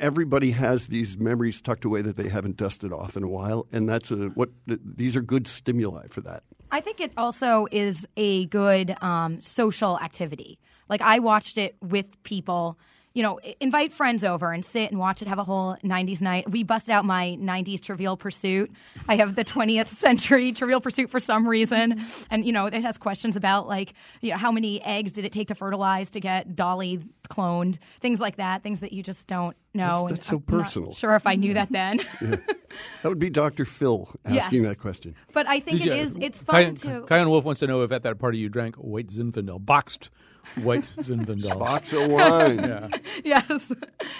[0.00, 3.86] everybody has these memories tucked away that they haven't dusted off in a while, and
[3.86, 4.48] that's a what.
[4.66, 6.44] These are good stimuli for that.
[6.72, 10.58] I think it also is a good um, social activity.
[10.88, 12.78] Like I watched it with people,
[13.14, 16.50] you know, invite friends over and sit and watch it, have a whole 90s night.
[16.50, 18.70] We busted out my 90s Trivial Pursuit.
[19.08, 22.04] I have the 20th century Trivial Pursuit for some reason.
[22.30, 25.32] And, you know, it has questions about, like, you know, how many eggs did it
[25.32, 27.78] take to fertilize to get Dolly cloned?
[28.00, 30.08] Things like that, things that you just don't know.
[30.08, 30.94] That's- that's so I'm not personal.
[30.94, 32.30] sure if I knew that mm-hmm.
[32.30, 32.42] then.
[33.02, 33.66] That would be Dr.
[33.66, 34.70] Phil asking Yes.
[34.70, 35.14] that question.
[35.34, 37.02] but I think Did it you- is, it's fun Kyan, to.
[37.06, 40.08] Kyan Wolf wants to know if at that party you drank white Zinfandel, boxed
[40.56, 41.58] white Zinfandel.
[41.58, 42.58] Box of wine.
[42.62, 42.88] Yeah.
[43.24, 43.72] yes.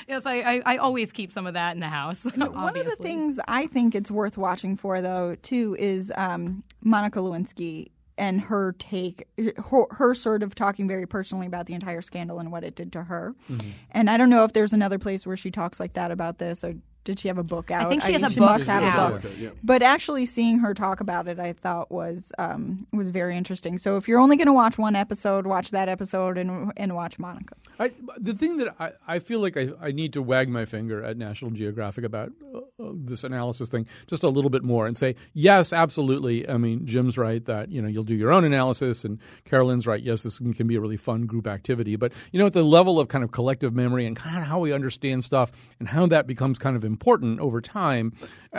[0.08, 2.24] Yes, I, I, I always keep some of that in the house.
[2.24, 7.20] One of the things I think it's worth watching for, though, too, is um, Monica
[7.20, 9.26] Lewinsky and her take,
[9.70, 12.92] her, her sort of talking very personally about the entire scandal and what it did
[12.92, 13.35] to her.
[13.50, 13.70] Mm-hmm.
[13.92, 16.62] And I don't know if there's another place where she talks like that about this,
[16.62, 17.86] or did she have a book out?
[17.86, 19.24] I think she has a book must have out.
[19.24, 19.56] a book.
[19.62, 23.78] But actually, seeing her talk about it, I thought was um, was very interesting.
[23.78, 27.18] So if you're only going to watch one episode, watch that episode and and watch
[27.18, 27.56] Monica.
[27.80, 31.02] I, the thing that I, I feel like I, I need to wag my finger
[31.02, 32.60] at National Geographic about uh,
[32.94, 36.48] this analysis thing just a little bit more and say, yes, absolutely.
[36.48, 40.02] I mean, Jim's right that, you know, you'll do your own analysis and Carolyn's right.
[40.02, 41.96] Yes, this can be a really fun group activity.
[41.96, 44.58] But, you know, at the level of kind of collective memory and kind of how
[44.58, 48.12] we understand stuff and how that becomes kind of important over time,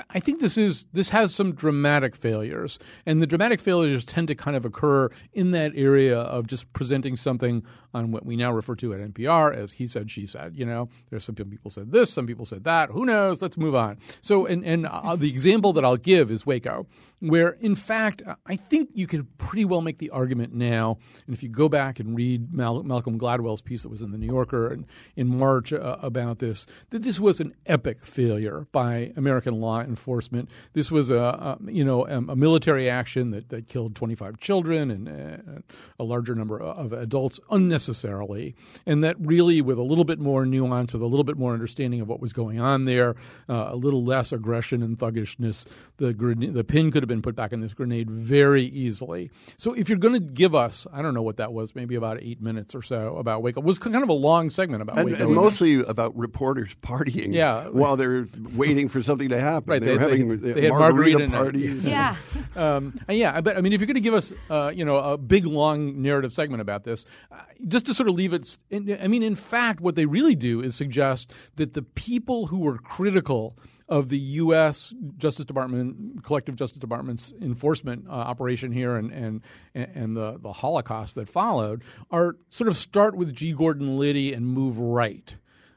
[0.10, 2.80] I think this is this has some dramatic failures.
[3.06, 7.16] And the dramatic failures tend to kind of occur in that area of just presenting
[7.16, 10.56] something on what we now refer to at NPR as he said, she said.
[10.56, 12.90] You know, there's some people said this, some people said that.
[12.90, 13.42] Who knows?
[13.42, 13.98] Let's move on.
[14.22, 16.88] So, and and uh, the example that I'll give is Waco,
[17.24, 20.98] where in fact I think you could pretty well make the argument now.
[21.26, 24.18] And if you go back and read Mal- Malcolm Gladwell's piece that was in the
[24.18, 29.14] New Yorker in, in March uh, about this, that this was an epic failure by
[29.16, 30.50] American law enforcement.
[30.74, 34.92] This was a, a you know a, a military action that, that killed 25 children
[34.92, 35.62] and uh,
[35.98, 38.54] a larger number of adults unnecessarily,
[38.86, 42.02] and that really, with a little bit more nuance, with a little bit more understanding
[42.02, 43.16] of what was going on there,
[43.48, 45.66] uh, a little less aggression and thuggishness,
[45.98, 46.14] the
[46.52, 49.30] the pin could have been put back in this grenade very easily.
[49.58, 52.22] So if you're going to give us, I don't know what that was, maybe about
[52.22, 55.12] eight minutes or so about Waco, it was kind of a long segment about And,
[55.12, 55.26] Waco.
[55.26, 57.68] and mostly about reporters partying Yeah.
[57.70, 59.70] while they're waiting for something to happen.
[59.72, 61.88] Right, They, they- were having they- uh, they had margarita, margarita parties.
[61.88, 62.16] Yeah.
[62.56, 64.98] Um, and yeah, but I mean, if you're going to give us, uh, you know,
[64.98, 69.08] a big long narrative segment about this, uh, just to sort of leave it, I
[69.08, 73.58] mean, in fact, what they really do is suggest that the people who were critical
[73.90, 74.94] of the U.S.
[75.18, 79.42] Justice Department, collective Justice Department's enforcement uh, operation here, and and
[79.74, 83.54] and the the Holocaust that followed, are sort of start with G.
[83.54, 85.36] Gordon Liddy and move right.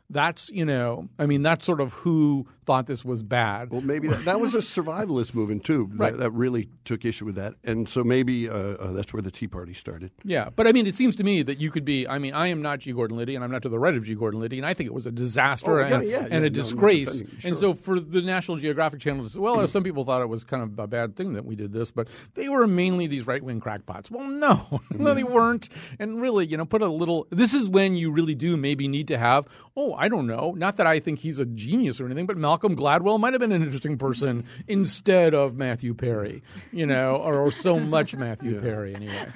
[0.08, 3.70] That's you know, I mean, that's sort of who thought this was bad.
[3.70, 5.88] Well, maybe that, that was a survivalist movement too.
[5.94, 6.12] Right.
[6.12, 9.30] That, that really took issue with that, and so maybe uh, uh, that's where the
[9.30, 10.10] Tea Party started.
[10.24, 12.06] Yeah, but I mean, it seems to me that you could be.
[12.06, 12.92] I mean, I am not G.
[12.92, 14.14] Gordon Liddy, and I'm not to the right of G.
[14.14, 16.36] Gordon Liddy, and I think it was a disaster Oh, yeah, and, yeah, and yeah,
[16.36, 17.20] a no, disgrace.
[17.20, 20.28] defending, And so, for the National Geographic Channel to say, well, some people thought it
[20.28, 23.26] was kind of a bad thing that we did this, but they were mainly these
[23.26, 24.10] right wing crackpots.
[24.10, 25.68] Well, no, no, they weren't.
[26.00, 27.26] And really, you know, put a little.
[27.30, 29.46] This is when you really do maybe need to have.
[29.76, 30.54] Oh, I don't know.
[30.56, 33.52] Not that I think he's a genius or anything, but Malcolm Gladwell might have been
[33.52, 36.42] an interesting person instead of Matthew Perry,
[36.72, 39.26] you know, or, or so much Matthew Perry anyway.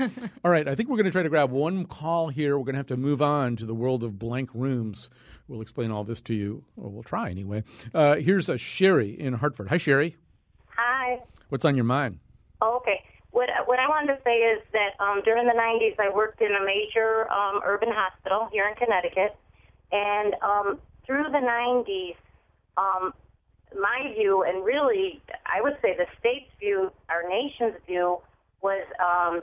[0.44, 2.58] All right, I think we're going to try to grab one call here.
[2.58, 5.10] We're going to have to move on to the world of blank rooms.
[5.48, 7.64] We'll explain all this to you, or we'll try anyway.
[7.92, 9.68] Uh, here's a Sherry in Hartford.
[9.68, 10.16] Hi, Sherry.
[10.76, 11.20] Hi.
[11.48, 12.20] What's on your mind?
[12.62, 13.02] Oh, okay.
[13.32, 16.50] What what I wanted to say is that um, during the '90s, I worked in
[16.52, 19.36] a major um, urban hospital here in Connecticut,
[19.92, 22.16] and um, through the '90s,
[22.80, 23.12] um,
[23.78, 28.18] my view, and really, I would say the state's view, our nation's view,
[28.62, 29.42] was um,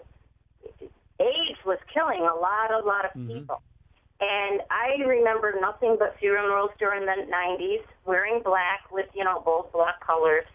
[1.19, 3.61] AIDS was killing a lot, a lot of people.
[4.19, 9.71] And I remember nothing but funerals during the 90s, wearing black with, you know, bold
[9.71, 10.45] black colors.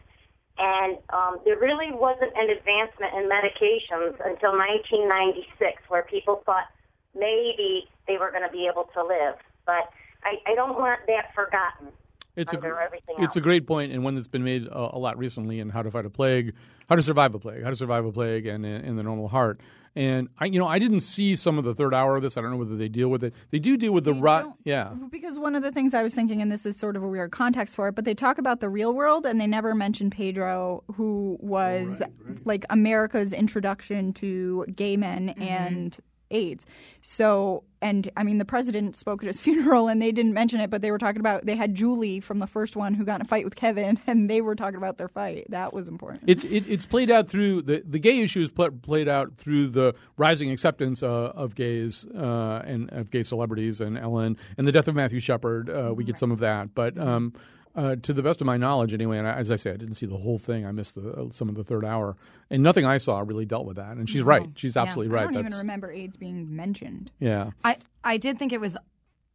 [0.58, 6.66] And um, there really wasn't an advancement in medications until 1996, where people thought
[7.14, 9.38] maybe they were going to be able to live.
[9.64, 9.90] But
[10.24, 11.94] I, I don't want that forgotten.
[12.36, 14.90] It's a under gr- everything it's a great point and one that's been made uh,
[14.92, 16.54] a lot recently in how to fight a plague,
[16.88, 19.60] how to survive a plague, how to survive a plague, and in the normal heart.
[19.94, 22.38] And I, you know, I didn't see some of the third hour of this.
[22.38, 23.34] I don't know whether they deal with it.
[23.50, 24.54] They do deal with the rot.
[24.64, 27.08] Yeah, Because one of the things I was thinking, and this is sort of a
[27.08, 30.08] weird context for it, but they talk about the real world and they never mention
[30.08, 32.00] Pedro, who was
[32.46, 35.98] like America's introduction to gay men and
[36.30, 36.64] AIDS.
[37.02, 40.70] So and I mean, the president spoke at his funeral, and they didn't mention it,
[40.70, 43.22] but they were talking about they had Julie from the first one who got in
[43.22, 45.46] a fight with Kevin, and they were talking about their fight.
[45.50, 46.24] That was important.
[46.26, 49.68] It's it, it's played out through the the gay issue is pl- played out through
[49.68, 54.72] the rising acceptance uh, of gays uh, and of gay celebrities and Ellen and the
[54.72, 55.68] death of Matthew Shepard.
[55.68, 56.96] Uh, we get some of that, but.
[56.98, 57.32] Um,
[57.74, 59.94] uh, to the best of my knowledge, anyway, and I, as I say, I didn't
[59.94, 60.66] see the whole thing.
[60.66, 62.16] I missed the, uh, some of the third hour,
[62.50, 63.96] and nothing I saw really dealt with that.
[63.96, 65.22] And she's right; she's absolutely right.
[65.22, 65.34] I right.
[65.34, 67.10] don't even remember AIDS being mentioned.
[67.18, 67.50] yeah.
[67.64, 68.76] I I did think it was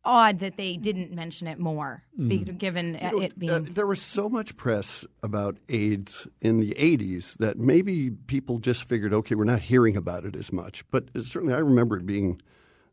[0.06, 2.58] odd that they didn't mention it more, be, Mm.
[2.58, 3.52] given You know, it being.
[3.52, 8.86] uh, there was so much press about AIDS in the 80s that maybe people just
[8.86, 10.86] figured, okay, we're not hearing about it as much.
[10.92, 12.42] But certainly I remember it being,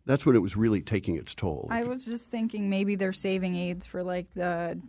[0.06, 1.68] that's when it was really taking its toll.
[1.70, 4.80] I was just thinking maybe they're saving AIDS for like the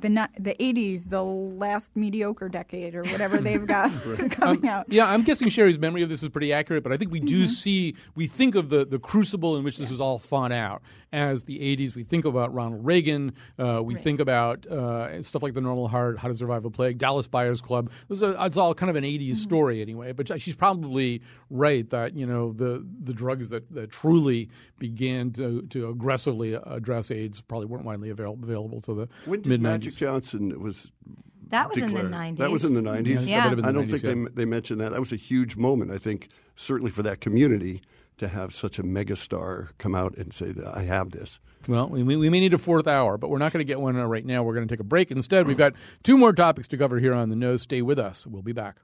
[0.00, 3.90] the ni- the eighties, the last mediocre decade or whatever they've got
[4.30, 4.86] coming out.
[4.88, 7.46] Yeah, I'm guessing Sherry's memory of this is pretty accurate, but I think we do
[7.46, 11.44] see, we think of the, the crucible in which this was all fought out as
[11.44, 11.94] the 80s.
[11.94, 13.34] We think about Ronald Reagan.
[13.56, 16.98] Uh, we think about uh, stuff like The Normal Heart, How to Survive a Plague,
[16.98, 17.90] Dallas Buyers Club.
[18.08, 22.16] Those are, it's all kind of an 80s story anyway, but she's probably right that,
[22.16, 27.66] you know, the, the drugs that, that truly began to, to aggressively address AIDS probably
[27.66, 30.90] weren't widely avail- available to the when did mid Magic Johnson was
[31.48, 32.38] that was in the nineties.
[32.38, 33.26] That was in the 90s?
[33.26, 33.44] Yeah.
[33.48, 34.92] might have I don't 90s, think they, they mentioned that.
[34.92, 37.82] That was a huge moment, I think, certainly for that community
[38.16, 41.40] to have such a megastar come out and say that I have this.
[41.66, 43.98] Well, we, we may need a fourth hour, but we're not going to get one
[43.98, 44.42] uh, right now.
[44.42, 45.10] We're going to take a break.
[45.10, 47.62] Instead, we've got two more topics to cover here on the nose.
[47.62, 48.26] Stay with us.
[48.26, 48.76] We'll be back.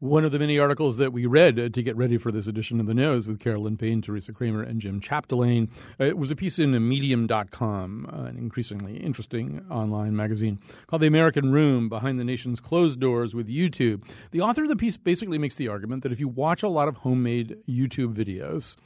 [0.00, 2.78] One of the many articles that we read uh, to get ready for this edition
[2.78, 6.36] of The Nose with Carolyn Payne, Teresa Kramer, and Jim Chapdelaine uh, it was a
[6.36, 12.22] piece in Medium.com, uh, an increasingly interesting online magazine called The American Room Behind the
[12.22, 14.08] Nation's Closed Doors with YouTube.
[14.30, 16.86] The author of the piece basically makes the argument that if you watch a lot
[16.86, 18.76] of homemade YouTube videos,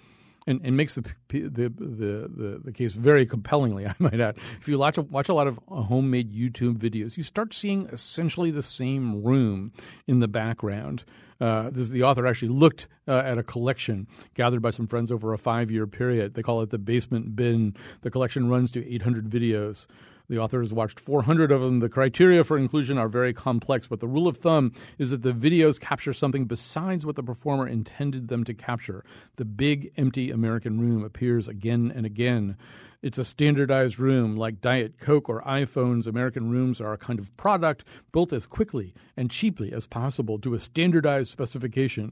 [0.46, 4.37] and, and makes the, the, the the the case very compellingly, I might add.
[4.61, 7.87] If you watch a, watch a lot of uh, homemade YouTube videos, you start seeing
[7.87, 9.72] essentially the same room
[10.07, 11.05] in the background.
[11.40, 15.33] Uh, this, the author actually looked uh, at a collection gathered by some friends over
[15.33, 16.35] a five year period.
[16.35, 17.74] They call it the Basement Bin.
[18.02, 19.87] The collection runs to 800 videos.
[20.32, 21.80] The author has watched 400 of them.
[21.80, 25.34] The criteria for inclusion are very complex, but the rule of thumb is that the
[25.34, 29.04] videos capture something besides what the performer intended them to capture.
[29.36, 32.56] The big, empty American room appears again and again.
[33.02, 36.06] It's a standardized room like Diet Coke or iPhones.
[36.06, 40.54] American rooms are a kind of product built as quickly and cheaply as possible to
[40.54, 42.10] a standardized specification.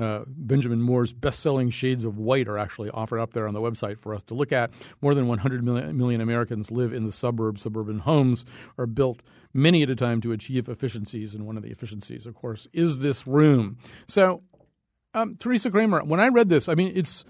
[0.00, 3.60] Uh, Benjamin Moore's best selling Shades of White are actually offered up there on the
[3.60, 4.70] website for us to look at.
[5.02, 7.62] More than 100 million, Americans live in the suburbs.
[7.62, 8.46] Suburban homes
[8.78, 9.20] are built
[9.52, 13.00] many at a time to achieve efficiencies, and one of the efficiencies, of course, is
[13.00, 13.76] this room.
[14.08, 14.42] So,
[15.12, 17.24] um, Teresa Kramer, when I read this, I mean, it's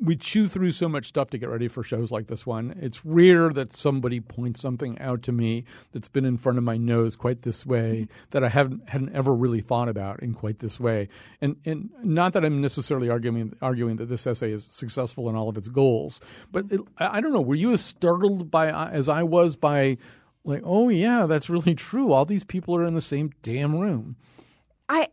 [0.00, 2.76] we chew through so much stuff to get ready for shows like this one.
[2.80, 6.76] It's rare that somebody points something out to me that's been in front of my
[6.76, 8.12] nose quite this way mm-hmm.
[8.30, 11.08] that I haven't hadn't ever really thought about in quite this way.
[11.40, 15.48] And and not that I'm necessarily arguing arguing that this essay is successful in all
[15.48, 17.40] of its goals, but it, I I don't know.
[17.40, 19.96] Were you as startled by as I was by
[20.44, 22.12] like, oh yeah, that's really true.
[22.12, 24.16] All these people are in the same damn room.
[24.88, 25.08] I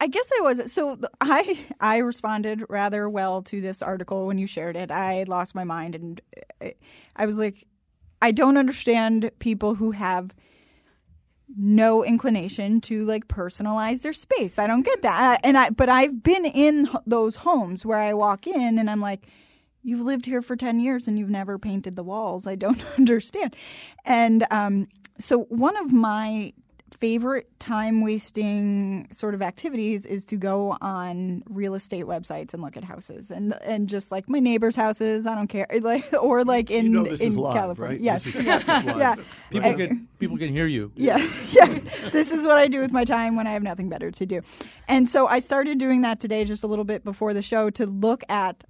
[0.00, 4.46] I guess I was so I I responded rather well to this article when you
[4.46, 4.90] shared it.
[4.90, 6.20] I lost my mind and
[6.60, 6.74] I,
[7.16, 7.66] I was like
[8.20, 10.32] I don't understand people who have
[11.56, 14.58] no inclination to like personalize their space.
[14.58, 15.40] I don't get that.
[15.44, 19.26] And I but I've been in those homes where I walk in and I'm like
[19.82, 22.46] you've lived here for 10 years and you've never painted the walls.
[22.46, 23.56] I don't understand.
[24.04, 26.52] And um so one of my
[26.92, 32.76] favorite time wasting sort of activities is to go on real estate websites and look
[32.76, 35.26] at houses and and just like my neighbors' houses.
[35.26, 37.94] I don't care, like or like in You know this in is live, California.
[37.96, 38.00] right?
[38.00, 38.98] Yes, This yeah, is live.
[38.98, 39.14] yeah.
[39.50, 40.90] People uh, can people can hear you.
[40.96, 41.18] yeah,
[41.52, 41.84] yes.
[42.12, 44.40] This is what I do with my time when I have nothing better to do.
[44.88, 47.86] And so I started doing that today just a little bit before the show to
[47.86, 48.64] look at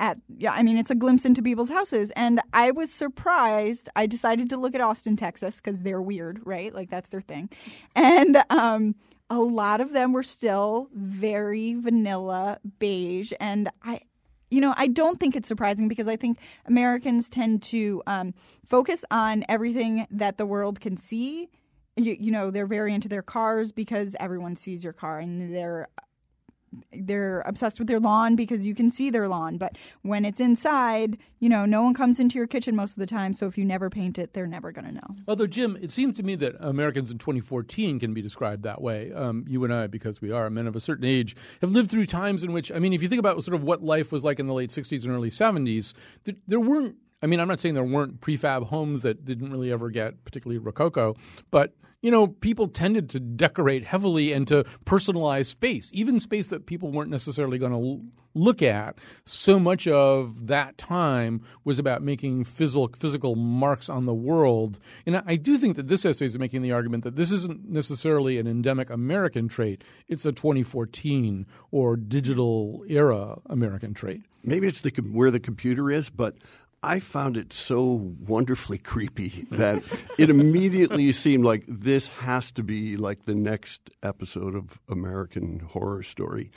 [0.00, 3.88] at yeah, I mean it's a glimpse into people's houses and I was surprised.
[3.96, 6.74] I decided to look at Austin, Texas cuz they're weird, right?
[6.74, 7.50] Like that's their thing.
[7.94, 8.94] And um
[9.28, 14.00] a lot of them were still very vanilla beige and i
[14.50, 19.04] you know i don't think it's surprising because i think americans tend to um, focus
[19.10, 21.48] on everything that the world can see
[21.96, 25.88] you, you know they're very into their cars because everyone sees your car and they're
[26.92, 29.58] they're obsessed with their lawn because you can see their lawn.
[29.58, 33.06] But when it's inside, you know, no one comes into your kitchen most of the
[33.06, 33.34] time.
[33.34, 35.16] So if you never paint it, they're never going to know.
[35.28, 39.12] Although, Jim, it seems to me that Americans in 2014 can be described that way.
[39.12, 42.06] Um, you and I, because we are men of a certain age, have lived through
[42.06, 44.38] times in which, I mean, if you think about sort of what life was like
[44.38, 45.94] in the late 60s and early 70s,
[46.24, 49.72] there, there weren't I mean, I'm not saying there weren't prefab homes that didn't really
[49.72, 51.16] ever get particularly rococo,
[51.50, 51.72] but
[52.02, 56.92] you know, people tended to decorate heavily and to personalize space, even space that people
[56.92, 58.02] weren't necessarily going to
[58.34, 58.96] look at.
[59.24, 64.78] So much of that time was about making physical physical marks on the world.
[65.06, 68.38] And I do think that this essay is making the argument that this isn't necessarily
[68.38, 69.82] an endemic American trait.
[70.06, 74.22] It's a 2014 or digital era American trait.
[74.44, 76.36] Maybe it's the where the computer is, but
[76.86, 79.82] I found it so wonderfully creepy that
[80.18, 86.04] it immediately seemed like this has to be like the next episode of American Horror
[86.04, 86.52] Story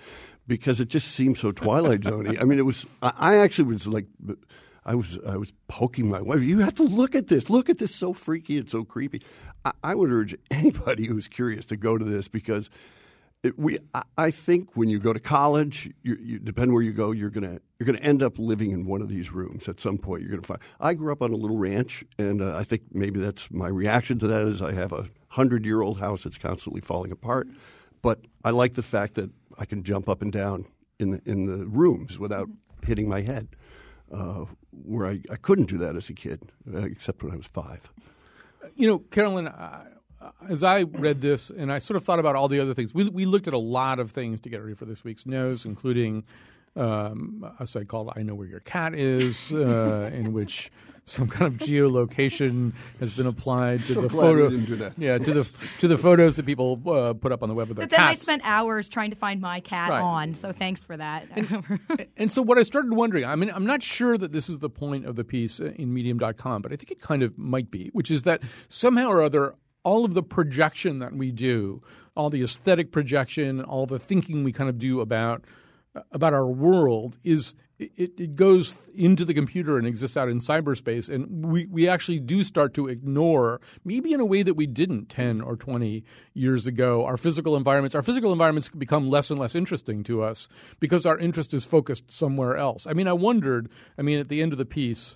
[0.47, 2.39] because it just seemed so Twilight Zoney.
[2.39, 2.86] I mean, it was.
[3.01, 4.05] I actually was like.
[4.86, 6.41] I was I was poking my wife.
[6.41, 7.49] You have to look at this.
[7.49, 7.93] Look at this.
[7.93, 9.21] So freaky and so creepy.
[9.65, 12.69] I, I would urge anybody who's curious to go to this because
[13.44, 13.78] it, we
[14.18, 17.60] I think when you go to college, you, you depend where you go, you're gonna
[17.80, 20.22] you're gonna end up living in one of these rooms at some point.
[20.22, 20.60] You're gonna find.
[20.80, 24.20] I grew up on a little ranch, and uh, I think maybe that's my reaction
[24.20, 27.48] to that is I have a hundred year old house that's constantly falling apart,
[28.02, 30.66] but I like the fact that I can jump up and down
[31.00, 32.50] in the in the rooms without
[32.86, 33.48] hitting my head,
[34.12, 37.48] uh, where I, I couldn't do that as a kid, uh, except when I was
[37.48, 37.90] five.
[38.76, 39.48] You know, Carolyn.
[39.48, 39.86] I-
[40.49, 43.07] as I read this and I sort of thought about all the other things, we,
[43.09, 46.24] we looked at a lot of things to get ready for this week's news, including
[46.76, 50.72] um, a site called "I Know Where Your Cat Is," uh, in which
[51.05, 54.43] some kind of geolocation has been applied to So the glad photo.
[54.43, 54.93] we didn't do that.
[54.95, 55.49] Yeah, to the
[55.80, 58.01] to the photos that people uh, put up on the web of their But then
[58.05, 60.01] I spent hours trying to find my cat Right.
[60.01, 61.26] on, so thanks for that.
[62.17, 64.70] And so what I started wondering, I mean, I'm not sure that this is the
[64.70, 68.11] point of the piece in medium.com, but I think it kind of might be, which
[68.11, 71.82] is that somehow or other, all of the projection that we do,
[72.15, 75.43] all the aesthetic projection, all the thinking we kind of do about
[76.11, 81.09] about our world is it, it goes into the computer and exists out in cyberspace.
[81.09, 85.07] And we, we actually do start to ignore maybe in a way that we didn't
[85.09, 86.03] 10 or 20
[86.34, 87.95] years ago our physical environments.
[87.95, 90.49] Our physical environments become less and less interesting to us
[90.80, 92.86] because our interest is focused somewhere else.
[92.86, 95.15] I mean i wondered i mean at the end of the piece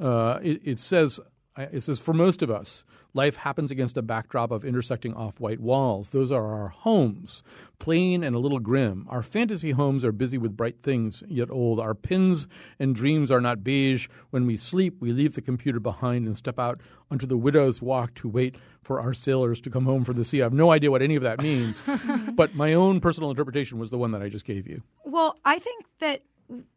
[0.00, 1.20] uh, it, it says
[1.56, 2.84] it says for most of us
[3.18, 6.10] life happens against a backdrop of intersecting off-white walls.
[6.10, 7.42] Those are our homes
[7.80, 9.06] plain and a little grim.
[9.08, 11.80] Our fantasy homes are busy with bright things yet old.
[11.80, 12.46] Our pins
[12.78, 14.08] and dreams are not beige.
[14.30, 18.14] When we sleep we leave the computer behind and step out onto the widow's walk
[18.14, 20.40] to wait for our sailors to come home from the sea.
[20.40, 21.82] I have no idea what any of that means
[22.34, 24.82] but my own personal interpretation was the one that i just gave you.
[25.04, 26.22] Well, I think that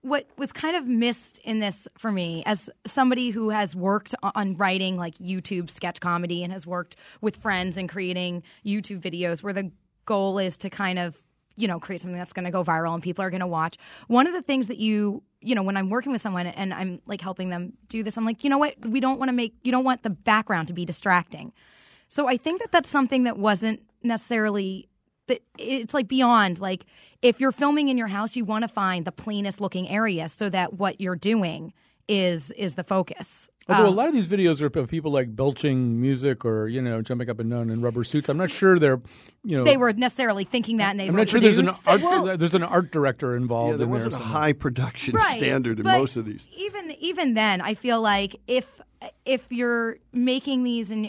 [0.02, 4.56] what was kind of missed in this for me, as somebody who has worked on-
[4.58, 9.54] writing like YouTube sketch comedy and has worked with friends and creating YouTube videos where
[9.54, 9.72] the
[10.06, 11.22] goal is to kind of
[11.56, 13.78] you know create something that's going to go viral and people are going to watch.
[14.08, 17.02] One of the things that you you know when I'm working with someone and I'm
[17.06, 19.56] like helping them do this, I'm like, you know what, we don't want to make
[19.64, 21.54] you don't want the background to be distracting.
[22.08, 24.90] So I think that that's something that wasn't necessarily
[25.32, 26.86] that it's like beyond like
[27.22, 30.50] if you're filming in your house you want to find the plainest looking area so
[30.50, 31.74] that what you're doing
[32.08, 33.50] is is the focus.
[33.70, 36.82] Although a Um, lot of these videos are of people like belching music or you
[36.82, 38.28] know jumping up and down in rubber suits.
[38.28, 39.00] I'm not sure they're
[39.44, 41.88] you know they were necessarily thinking that and they I'm not sure there's an produced.
[41.88, 44.22] art there's an art director involved Yeah, there in wasn't there.
[44.22, 46.44] a high production Right, standard in but most of these.
[46.58, 48.68] Even even then, I feel like if
[49.26, 51.06] if you're making these and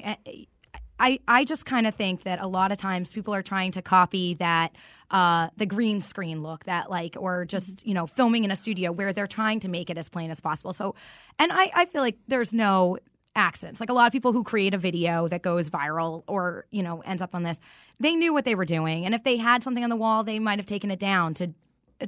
[1.02, 3.82] I I just kind of think that a lot of times people are trying to
[3.82, 4.74] copy that
[5.10, 8.92] uh, the green screen look that like or just you know filming in a studio
[8.92, 10.72] where they're trying to make it as plain as possible.
[10.72, 10.94] So
[11.38, 12.98] and I I feel like there's no
[13.34, 13.80] accents.
[13.80, 17.00] Like a lot of people who create a video that goes viral or, you know,
[17.00, 17.56] ends up on this,
[17.98, 19.06] they knew what they were doing.
[19.06, 21.52] And if they had something on the wall, they might have taken it down to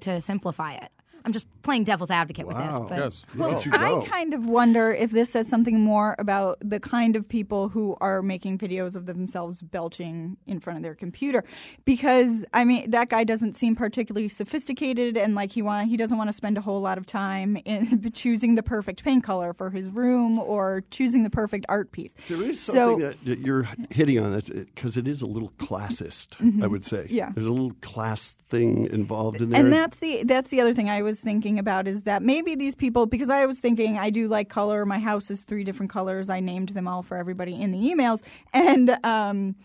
[0.01, 0.91] to simplify it.
[1.25, 2.75] I'm just playing devil's advocate with this.
[2.75, 2.87] Wow.
[2.89, 3.25] But Yes.
[3.35, 7.27] Look Well, I kind of wonder if this says something more about the kind of
[7.27, 11.43] people who are making videos of themselves belching in front of their computer,
[11.87, 16.19] because I mean that guy doesn't seem particularly sophisticated, and like he want he doesn't
[16.19, 19.71] want to spend a whole lot of time in choosing the perfect paint color for
[19.71, 22.15] his room or choosing the perfect art piece.
[22.29, 26.35] There is So- something that, that you're hitting on because it is a little classist.
[26.39, 26.69] I mm-hmm.
[26.69, 27.07] would say.
[27.09, 27.31] Yeah.
[27.35, 29.61] There's a little class thing involved in there.
[29.61, 32.75] and that's the that's the other thing I was thinking about is that maybe these
[32.75, 34.85] people because I was thinking I do like color.
[34.87, 36.31] My house is three different colors.
[36.31, 39.57] I named them all for everybody in the emails, and um,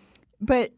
[0.41, 0.71] but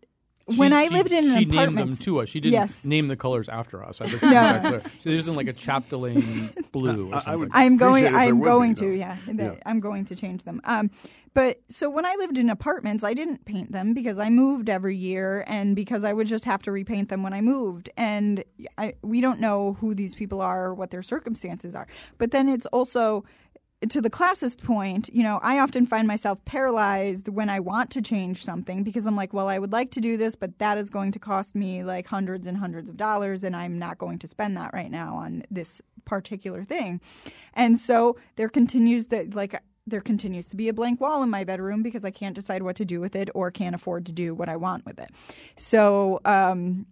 [0.58, 2.30] when She- I she- lived in an she apartment, named them to us.
[2.30, 2.86] She didn't Yes.
[2.86, 4.02] name the colors after us.
[4.02, 4.30] I think No.
[4.32, 4.82] that's clear.
[5.00, 8.06] So there isn't like a Chapdelaine blue or I, I would I'm going.
[8.06, 8.82] Appreciate if there I'm would be, going though.
[8.82, 8.92] to.
[8.98, 9.56] Yeah, Yeah.
[9.66, 10.62] I'm going to change them.
[10.64, 10.92] Um,
[11.34, 14.98] but so when I lived in apartments, I didn't paint them because I moved every
[14.98, 17.90] year, and because I would just have to repaint them when I moved.
[17.96, 18.44] And
[18.78, 21.88] I, we don't know who these people are or what their circumstances are.
[22.18, 23.24] But then it's also
[23.90, 28.02] to the classist point, you know, I often find myself paralyzed when I want to
[28.02, 30.90] change something because I'm like, well, I would like to do this, but that is
[30.90, 34.28] going to cost me like hundreds and hundreds of dollars, and I'm not going to
[34.28, 37.02] spend that right now on this particular thing.
[37.54, 41.44] And so there continues that, like, there continues to be a blank wall in my
[41.44, 44.36] bedroom because I can't decide what to do with it or can't afford to do
[44.36, 45.10] what I want with it.
[45.56, 46.86] So, um,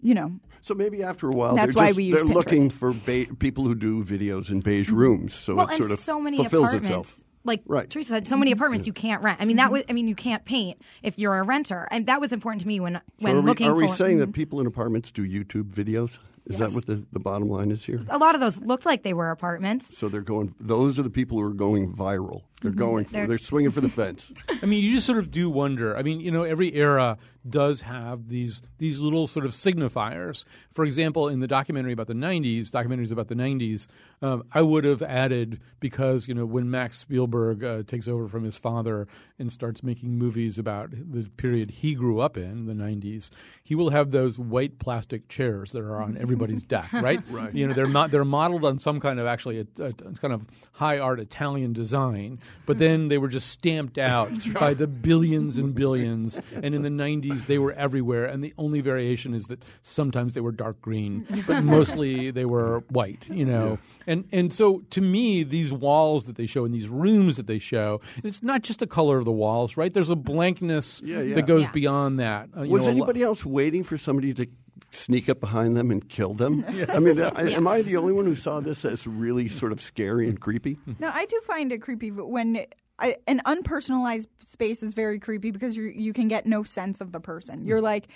[0.00, 2.70] you know, So maybe after a while, That's they're why just, we use they're looking
[2.70, 4.96] for ba- people who do videos in beige mm-hmm.
[4.96, 5.34] rooms.
[5.34, 6.88] So well, it sort of so many fulfills apartments.
[6.88, 7.24] itself.
[7.44, 7.90] Like Right.
[7.90, 8.58] Teresa said, so many mm-hmm.
[8.58, 9.40] apartments you can't rent.
[9.40, 9.72] I mean, that mm-hmm.
[9.72, 9.82] was.
[9.88, 12.78] I mean, you can't paint if you're a renter, and that was important to me
[12.78, 13.94] when So when are we, looking are we for.
[13.94, 16.18] saying that people in apartments do YouTube videos?
[16.46, 18.00] Is that what the, the bottom line is here?
[18.08, 19.96] a lot of those looked like they were apartments.
[19.96, 20.54] So they're going.
[20.60, 22.42] Those are the people who are going viral.
[22.62, 23.04] They're going.
[23.04, 24.32] For, They're- they're swinging for the fence.
[24.62, 25.96] I mean, you just sort of do wonder.
[25.96, 30.44] I mean, you know, every era does have these these little sort of signifiers.
[30.72, 33.88] For example, in the documentary about the '90s, documentaries about the '90s,
[34.22, 38.44] um, I would have added because you know when Max Spielberg uh, takes over from
[38.44, 39.08] his father
[39.38, 43.30] and starts making movies about the period he grew up in, the '90s,
[43.62, 47.20] he will have those white plastic chairs that are on everybody's deck, right?
[47.30, 47.52] right.
[47.54, 50.32] You know, they're not they're modeled on some kind of actually a, a, a kind
[50.32, 55.58] of high art Italian design, but then they were just stamped out by the billions
[55.58, 56.40] and billions.
[56.54, 58.24] And in the 90s, they were everywhere.
[58.24, 62.80] And the only variation is that sometimes they were dark green, but mostly they were
[62.88, 63.78] white, you know.
[64.06, 67.58] And, and so to me, these walls that they show and these rooms that they
[67.58, 69.92] show, it's not just the color of the walls, right?
[69.92, 71.34] There's a blankness Yeah, yeah.
[71.34, 71.72] that goes Yeah.
[71.72, 72.48] beyond that.
[72.56, 74.46] Uh, you Was know, a lo- anybody else waiting for somebody to
[74.92, 76.64] sneak up behind them and kill them?
[76.88, 79.80] I mean, I, am I the only one who saw this as really sort of
[79.80, 80.78] scary and creepy?
[81.00, 82.66] No, I do find it creepy when
[82.98, 87.10] I, an unpersonalized space is very creepy because you you can get no sense of
[87.10, 87.64] the person.
[87.64, 88.06] You're like,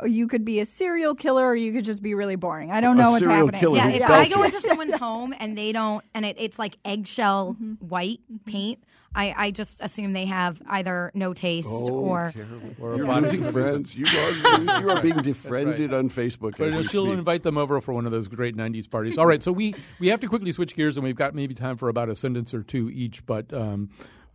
[0.00, 2.70] uh, you could be a serial killer or you could just be really boring.
[2.70, 3.60] I don't A know what's serial happening.
[3.60, 4.10] killer Yeah, if.
[4.10, 7.86] I go into someone's home and they don't, and it, it's like eggshell Mm-hmm.
[7.88, 8.78] white paint,
[9.14, 12.32] I, I just assume they have either no taste Oh, or.
[12.78, 13.96] or a You're body losing of friends.
[13.96, 16.56] You are, you are being defriended on Facebook.
[16.58, 17.18] But as we she'll speak.
[17.18, 19.18] invite them over for one of those great '90s parties.
[19.18, 21.76] All right, so we we have to quickly switch gears, and we've got maybe time
[21.76, 23.24] for about a sentence or two each.
[23.26, 23.88] But um,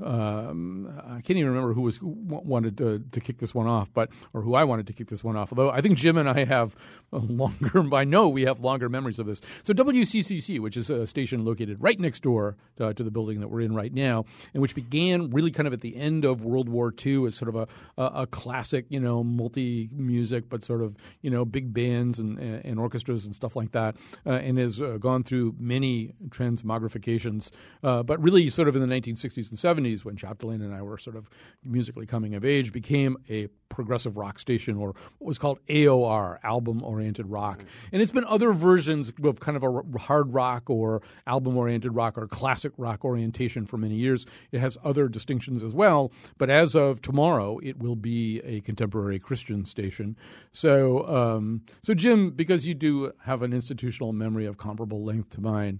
[0.03, 4.09] um, I can't even remember who was wanted to, to kick this one off, but
[4.33, 5.51] or who I wanted to kick this one off.
[5.51, 6.75] Although I think Jim and I have
[7.11, 7.95] a longer.
[7.95, 9.41] I know we have longer memories of this.
[9.63, 13.49] So WCCC, which is a station located right next door uh, to the building that
[13.49, 16.69] we're in right now, and which began really kind of at the end of World
[16.69, 20.81] War II as sort of a a, a classic, you know, multi music, but sort
[20.81, 23.95] of you know big bands and, and orchestras and stuff like that,
[24.25, 27.51] uh, and has uh, gone through many transmogrifications.
[27.83, 30.97] Uh, but really, sort of in the 1960s and 70s, when Chapdelaine and I were
[30.97, 31.29] sort of
[31.63, 37.25] musically coming of age, became a progressive rock station, or what was called AOR, album-oriented
[37.25, 37.63] rock.
[37.91, 42.27] And it's been other versions of kind of a hard rock or album-oriented rock or
[42.27, 44.25] classic rock orientation for many years.
[44.51, 46.11] It has other distinctions as well.
[46.37, 50.15] But as of tomorrow, it will be a contemporary Christian station.
[50.51, 55.41] So, um, so Jim, because you do have an institutional memory of comparable length to
[55.41, 55.79] mine,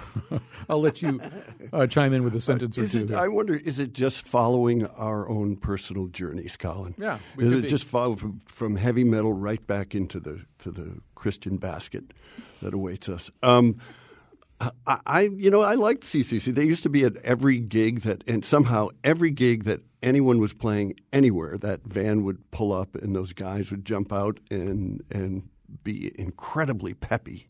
[0.68, 1.20] I'll let you
[1.72, 3.04] uh, chime in with a sentence or Is two.
[3.04, 3.12] it.
[3.12, 6.94] I wonder, is it just following our own personal journeys, Colin?
[6.98, 7.68] Yeah, Is it be.
[7.68, 12.12] just follow from, from heavy metal right back into the to the Christian basket
[12.62, 13.30] that awaits us?
[13.42, 13.78] Um,
[14.86, 16.54] I, I, you know, I liked CCC.
[16.54, 20.52] They used to be at every gig that, and somehow every gig that anyone was
[20.52, 25.48] playing anywhere, that van would pull up and those guys would jump out and and
[25.82, 27.48] be incredibly peppy.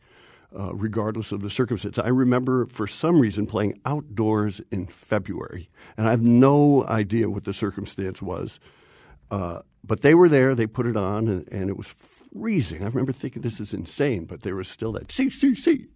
[0.55, 1.99] Uh, regardless of the circumstance.
[1.99, 7.45] I remember for some reason playing outdoors in February, and I have no idea what
[7.45, 8.61] the circumstance was.
[9.31, 10.55] Uh, but they were there.
[10.55, 12.83] They put it on, and, and it was freezing.
[12.83, 15.87] I remember thinking this is insane, but there was still that see see see,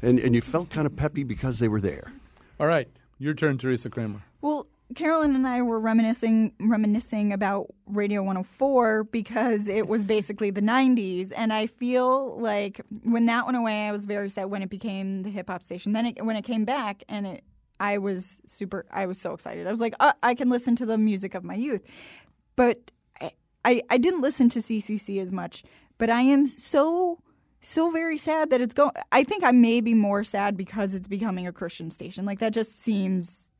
[0.00, 2.12] and and you felt kind of peppy because they were there.
[2.60, 2.88] All right,
[3.18, 4.22] your turn, Teresa Kramer.
[4.40, 10.60] Well, Carolyn and I were reminiscing reminiscing about Radio 104 because it was basically the
[10.60, 14.68] 90s and I feel like when that went away I was very sad when it
[14.68, 15.92] became the hip hop station.
[15.92, 17.44] Then it, when it came back and it
[17.80, 19.66] I was super I was so excited.
[19.66, 21.82] I was like uh, I can listen to the music of my youth.
[22.54, 23.32] But I,
[23.64, 25.64] I I didn't listen to CCC as much,
[25.96, 27.20] but I am so
[27.62, 31.08] so very sad that it's going I think I may be more sad because it's
[31.08, 32.26] becoming a Christian station.
[32.26, 33.50] Like that just seems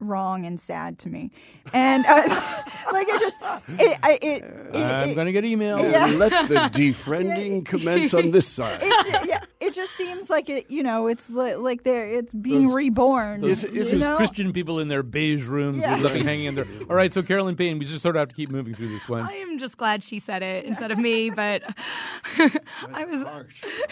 [0.00, 1.30] wrong and sad to me.
[1.72, 2.22] And uh,
[2.92, 3.38] like it just,
[3.78, 5.78] it, I, it, it, I'm it- going to get email.
[5.78, 6.06] Yeah.
[6.06, 8.80] Let the defriending commence on this side.
[8.92, 10.70] It's yeah, it just seems like it.
[10.70, 13.40] You know, it's li- like there, it's being Those- reborn.
[13.42, 14.16] Those, you know?
[14.16, 15.94] Christian people in their beige rooms Yeah.
[15.94, 16.66] with nothing hanging in there.
[16.88, 19.08] All right, so Carolyn Payne, we just sort of have to keep moving through this
[19.08, 19.22] one.
[19.28, 21.62] I am just glad she said it instead of me, but
[22.92, 23.24] I was.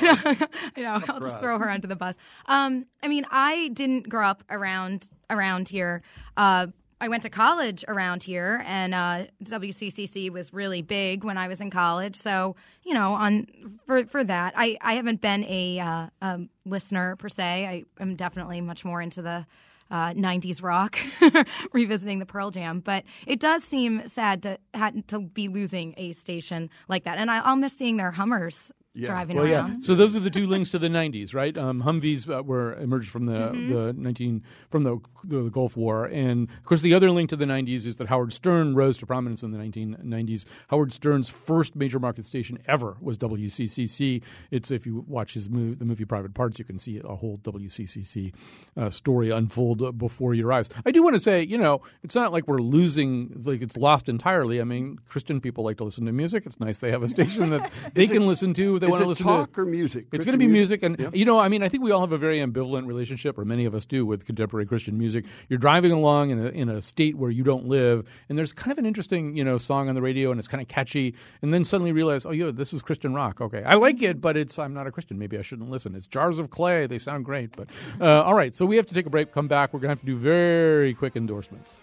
[0.01, 1.03] I know.
[1.09, 2.17] I'll just throw her under the bus.
[2.47, 6.03] Um, I mean, I didn't grow up around around here.
[6.37, 6.69] Uh,
[7.01, 11.61] I went to college around here, and uh, WCCC was really big when I was
[11.61, 12.17] in college.
[12.17, 13.47] So, you know, on
[13.87, 17.67] for for that, I, I haven't been a uh, um, listener per se.
[17.67, 19.47] I am definitely much more into the
[19.91, 20.99] uh, 90s rock,
[21.73, 22.81] revisiting the Pearl Jam.
[22.81, 24.59] But it does seem sad to
[25.07, 27.19] to be losing a station like that.
[27.19, 28.73] And I, I'll miss seeing their Hummers
[29.07, 29.69] driving well, around.
[29.73, 29.77] yeah.
[29.81, 31.57] So those are the two links to the '90s, right?
[31.57, 33.69] Um, Humvees uh, were emerged from the Mhm.
[33.73, 37.45] the 19 from the, the Gulf War, and of course the other link to the
[37.47, 40.45] '90s is that Howard Stern rose to prominence in the 1990s.
[40.69, 44.23] Howard Stern's first major market station ever was WCCC.
[44.51, 47.39] It's if you watch his movie, the movie Private Parts, you can see a whole
[47.39, 48.33] WCCC
[48.77, 50.69] uh, story unfold before your eyes.
[50.85, 54.09] I do want to say, you know, it's not like we're losing, like it's lost
[54.09, 54.61] entirely.
[54.61, 56.45] I mean, Christian people like to listen to music.
[56.47, 58.79] It's nice they have a station that they Is it- can listen to.
[58.89, 60.07] They want to listen talk to or music?
[60.13, 61.01] It's going to be music, music?
[61.01, 61.19] and Yeah.
[61.19, 63.65] you know, I mean, I think we all have a very ambivalent relationship, or many
[63.65, 65.25] of us do, with contemporary Christian music.
[65.49, 68.73] You're driving along in a in a state where you don't live, and there's kind
[68.73, 71.53] of an interesting, you know, song on the radio, and it's kind of catchy, and
[71.53, 73.41] then suddenly realize, oh, yeah, this is Christian rock.
[73.41, 75.19] Okay, I like it, but it's I'm not a Christian.
[75.19, 75.95] Maybe I shouldn't listen.
[75.95, 76.87] It's Jars of Clay.
[76.87, 77.69] They sound great, but
[78.01, 78.55] uh, all right.
[78.55, 79.33] So we have to take a break.
[79.33, 79.73] Come back.
[79.73, 81.77] We're going to have to do very quick endorsements.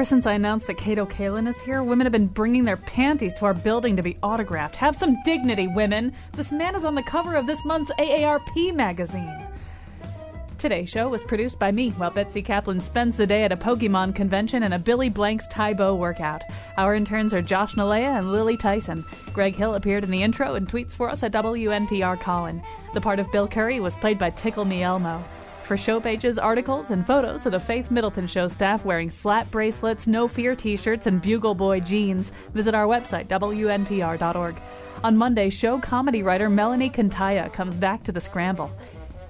[0.00, 3.34] Ever since I announced that Kato Kaelin is here, women have been bringing their panties
[3.34, 4.76] to our building to be autographed.
[4.76, 6.14] Have some dignity, women.
[6.32, 9.46] This man is on the cover of this month's AARP magazine.
[10.56, 14.14] Today's show was produced by me while Betsy Kaplan spends the day at a Pokemon
[14.14, 16.44] convention and a Billy Blanks Tae Bo workout.
[16.78, 19.04] Our interns are Josh Nalea and Lily Tyson.
[19.34, 22.62] Greg Hill appeared in the intro and tweets for us at WNPR Colin.
[22.94, 25.22] The part of Bill Curry was played by Tickle Me Elmo.
[25.70, 30.08] For show pages, articles, and photos of the Faith Middleton Show staff wearing slap bracelets,
[30.08, 34.60] No Fear t shirts, and Bugle Boy jeans, visit our website, WNPR.org.
[35.04, 38.68] On Monday, show comedy writer Melanie Kantaya comes back to the scramble.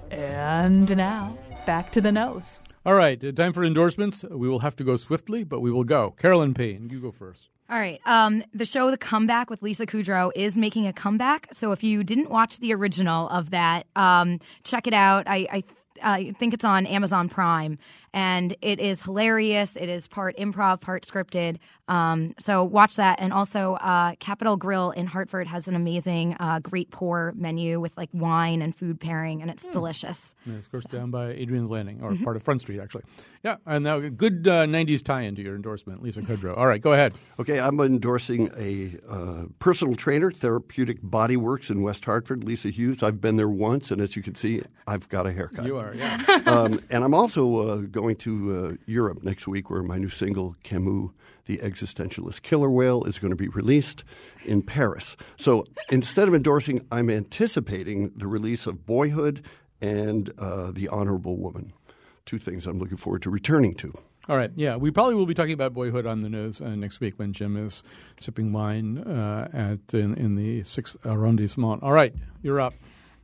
[0.09, 1.37] And now,
[1.67, 2.57] back to the nose.
[2.87, 4.23] All right, uh, time for endorsements.
[4.23, 6.15] We will have to go swiftly, but we will go.
[6.17, 7.51] Carolyn Payne, you go first.
[7.69, 8.01] All right.
[8.05, 11.47] Um, the show The Comeback with Lisa Kudrow is making a comeback.
[11.53, 15.23] So if you didn't watch the original of that, um, check it out.
[15.25, 15.63] I, I
[16.03, 17.77] I think it's on Amazon Prime,
[18.13, 19.75] and it is hilarious.
[19.75, 21.57] It is part improv, part scripted.
[21.87, 23.19] Um, so watch that.
[23.19, 27.95] And also, uh, Capital Grille in Hartford has an amazing uh, great pour menu with
[27.97, 30.33] like wine and food pairing, and it's delicious.
[30.45, 32.23] Yeah, it's of course down by Adriaen's Landing, or Mhm.
[32.23, 33.03] part of Front Street, actually.
[33.43, 36.57] Yeah, and now a good uh, 90s tie into your endorsement, Lisa Kudrow.
[36.57, 37.13] All right, go ahead.
[37.39, 43.03] Okay, I'm endorsing a uh, personal trainer, Therapeutic Body Works in West Hartford, Lisa Hughes.
[43.03, 45.65] I've been there once, and as you can see, I've got a haircut.
[45.65, 46.41] You are, yeah.
[46.45, 50.55] um, and I'm also uh, going to uh, Europe next week, where my new single,
[50.63, 51.11] Camus,
[51.45, 54.03] the Existentialist Killer Whale, is going to be released
[54.43, 55.15] in Paris.
[55.37, 59.45] So instead of endorsing, I'm anticipating the release of Boyhood
[59.81, 61.73] and uh, The Honorable Woman.
[62.25, 63.93] Two things I'm looking forward to returning to.
[64.27, 67.01] All right, yeah, we probably will be talking about Boyhood on the Nose uh, next
[67.01, 67.83] week when Jim is
[68.19, 71.83] sipping wine uh, at in, in the sixth arrondissement.
[71.83, 72.73] All right, you're up.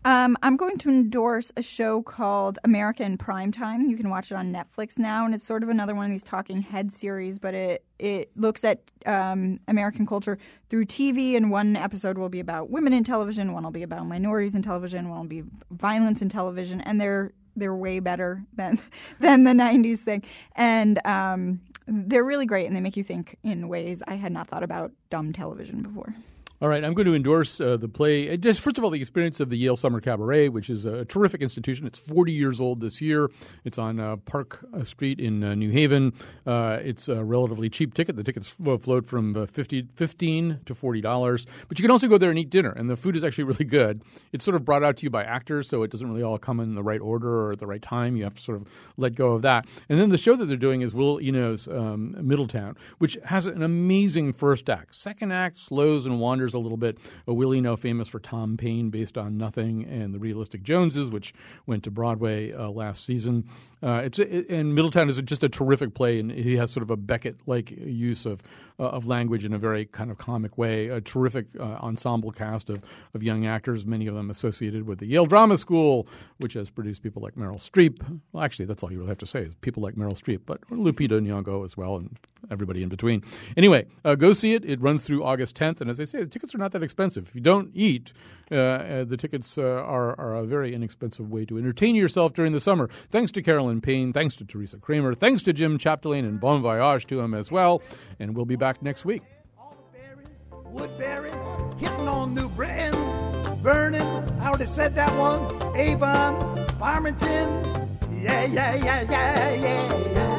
[0.07, 3.89] Um, I'm going to endorse a show called America in Primetime.
[3.89, 6.23] You can watch it on Netflix now, and it's sort of another one of these
[6.23, 10.37] talking head series, but it it looks at um, American culture
[10.69, 11.35] through TV.
[11.35, 14.61] And one episode will be about women in television, one will be about minorities in
[14.61, 18.79] television, one will be violence in television, and they're they're way better than
[19.19, 20.23] than the '90s thing.
[20.55, 24.47] And um, they're really great and they make you think in ways I had not
[24.47, 26.15] thought about dumb television before.
[26.59, 28.31] All right, I'm going to endorse uh, the play.
[28.33, 31.05] uh, Just first of all, the experience of the Yale Summer Cabaret, which is a
[31.05, 31.85] terrific institution.
[31.85, 33.29] It's 40 years old this year.
[33.63, 36.13] It's on uh, Park uh, Street in uh, New Haven.
[36.47, 38.15] Uh, it's a relatively cheap ticket.
[38.15, 41.45] The tickets float from uh, 50, 15 to forty dollars.
[41.67, 43.65] But you can also go there and eat dinner, and the food is actually really
[43.65, 44.01] good.
[44.31, 46.59] It's sort of brought out to you by actors, so it doesn't really all come
[46.59, 48.15] in the right order or at the right time.
[48.15, 49.67] You have to sort of let go of that.
[49.89, 53.61] And then the show that they're doing is Will Eno's um, Middletown, which has an
[53.61, 54.95] amazing first act.
[54.95, 56.97] Second act slows and wanders a little bit.
[57.27, 61.33] Uh, Will Eno, famous for Thom Pain, based on Nothing, and The Realistic Joneses, which
[61.65, 63.45] went to Broadway uh, last season.
[63.81, 66.89] Uh, it's it, and Middletown is just a terrific play, and he has sort of
[66.89, 68.41] a Beckett-like use of
[68.79, 70.87] of language in a very kind of comic way.
[70.87, 75.05] A terrific uh, ensemble cast of of young actors, many of them associated with the
[75.05, 76.07] Yale Drama School,
[76.37, 77.99] which has produced people like Meryl Streep.
[78.31, 80.61] Well, actually, that's all you really have to say is people like Meryl Streep, but
[80.69, 82.17] Lupita Nyong'o as well, and
[82.51, 83.23] everybody in between.
[83.55, 84.65] Anyway, uh, go see it.
[84.65, 87.27] It runs through August 10th, and as I say, the tickets are not that expensive.
[87.27, 88.13] If you don't eat,
[88.51, 92.51] uh, uh, the tickets uh, are, are a very inexpensive way to entertain yourself during
[92.51, 92.89] the summer.
[93.09, 97.05] Thanks to Carolyn Payne, thanks to Teresa Kramer, thanks to Jim Chapdelaine, and bon voyage
[97.07, 97.81] to him as well.
[98.19, 99.23] And we'll be back next week.
[100.65, 101.31] Woodbury,
[101.77, 102.93] hitting on New Britain,
[103.61, 104.01] Vernon,
[104.39, 107.47] I already said that one, Avon, Farmington,
[108.11, 110.36] yeah, yeah, yeah, yeah, yeah, yeah.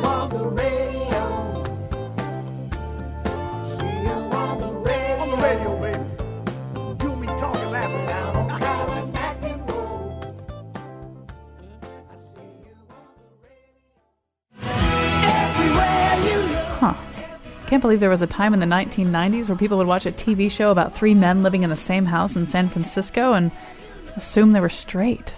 [17.69, 20.51] Can't believe there was a time in the 1990s where people would watch a TV
[20.51, 23.53] show about three men living in the same house in San Francisco and
[24.17, 25.35] assume they were straight.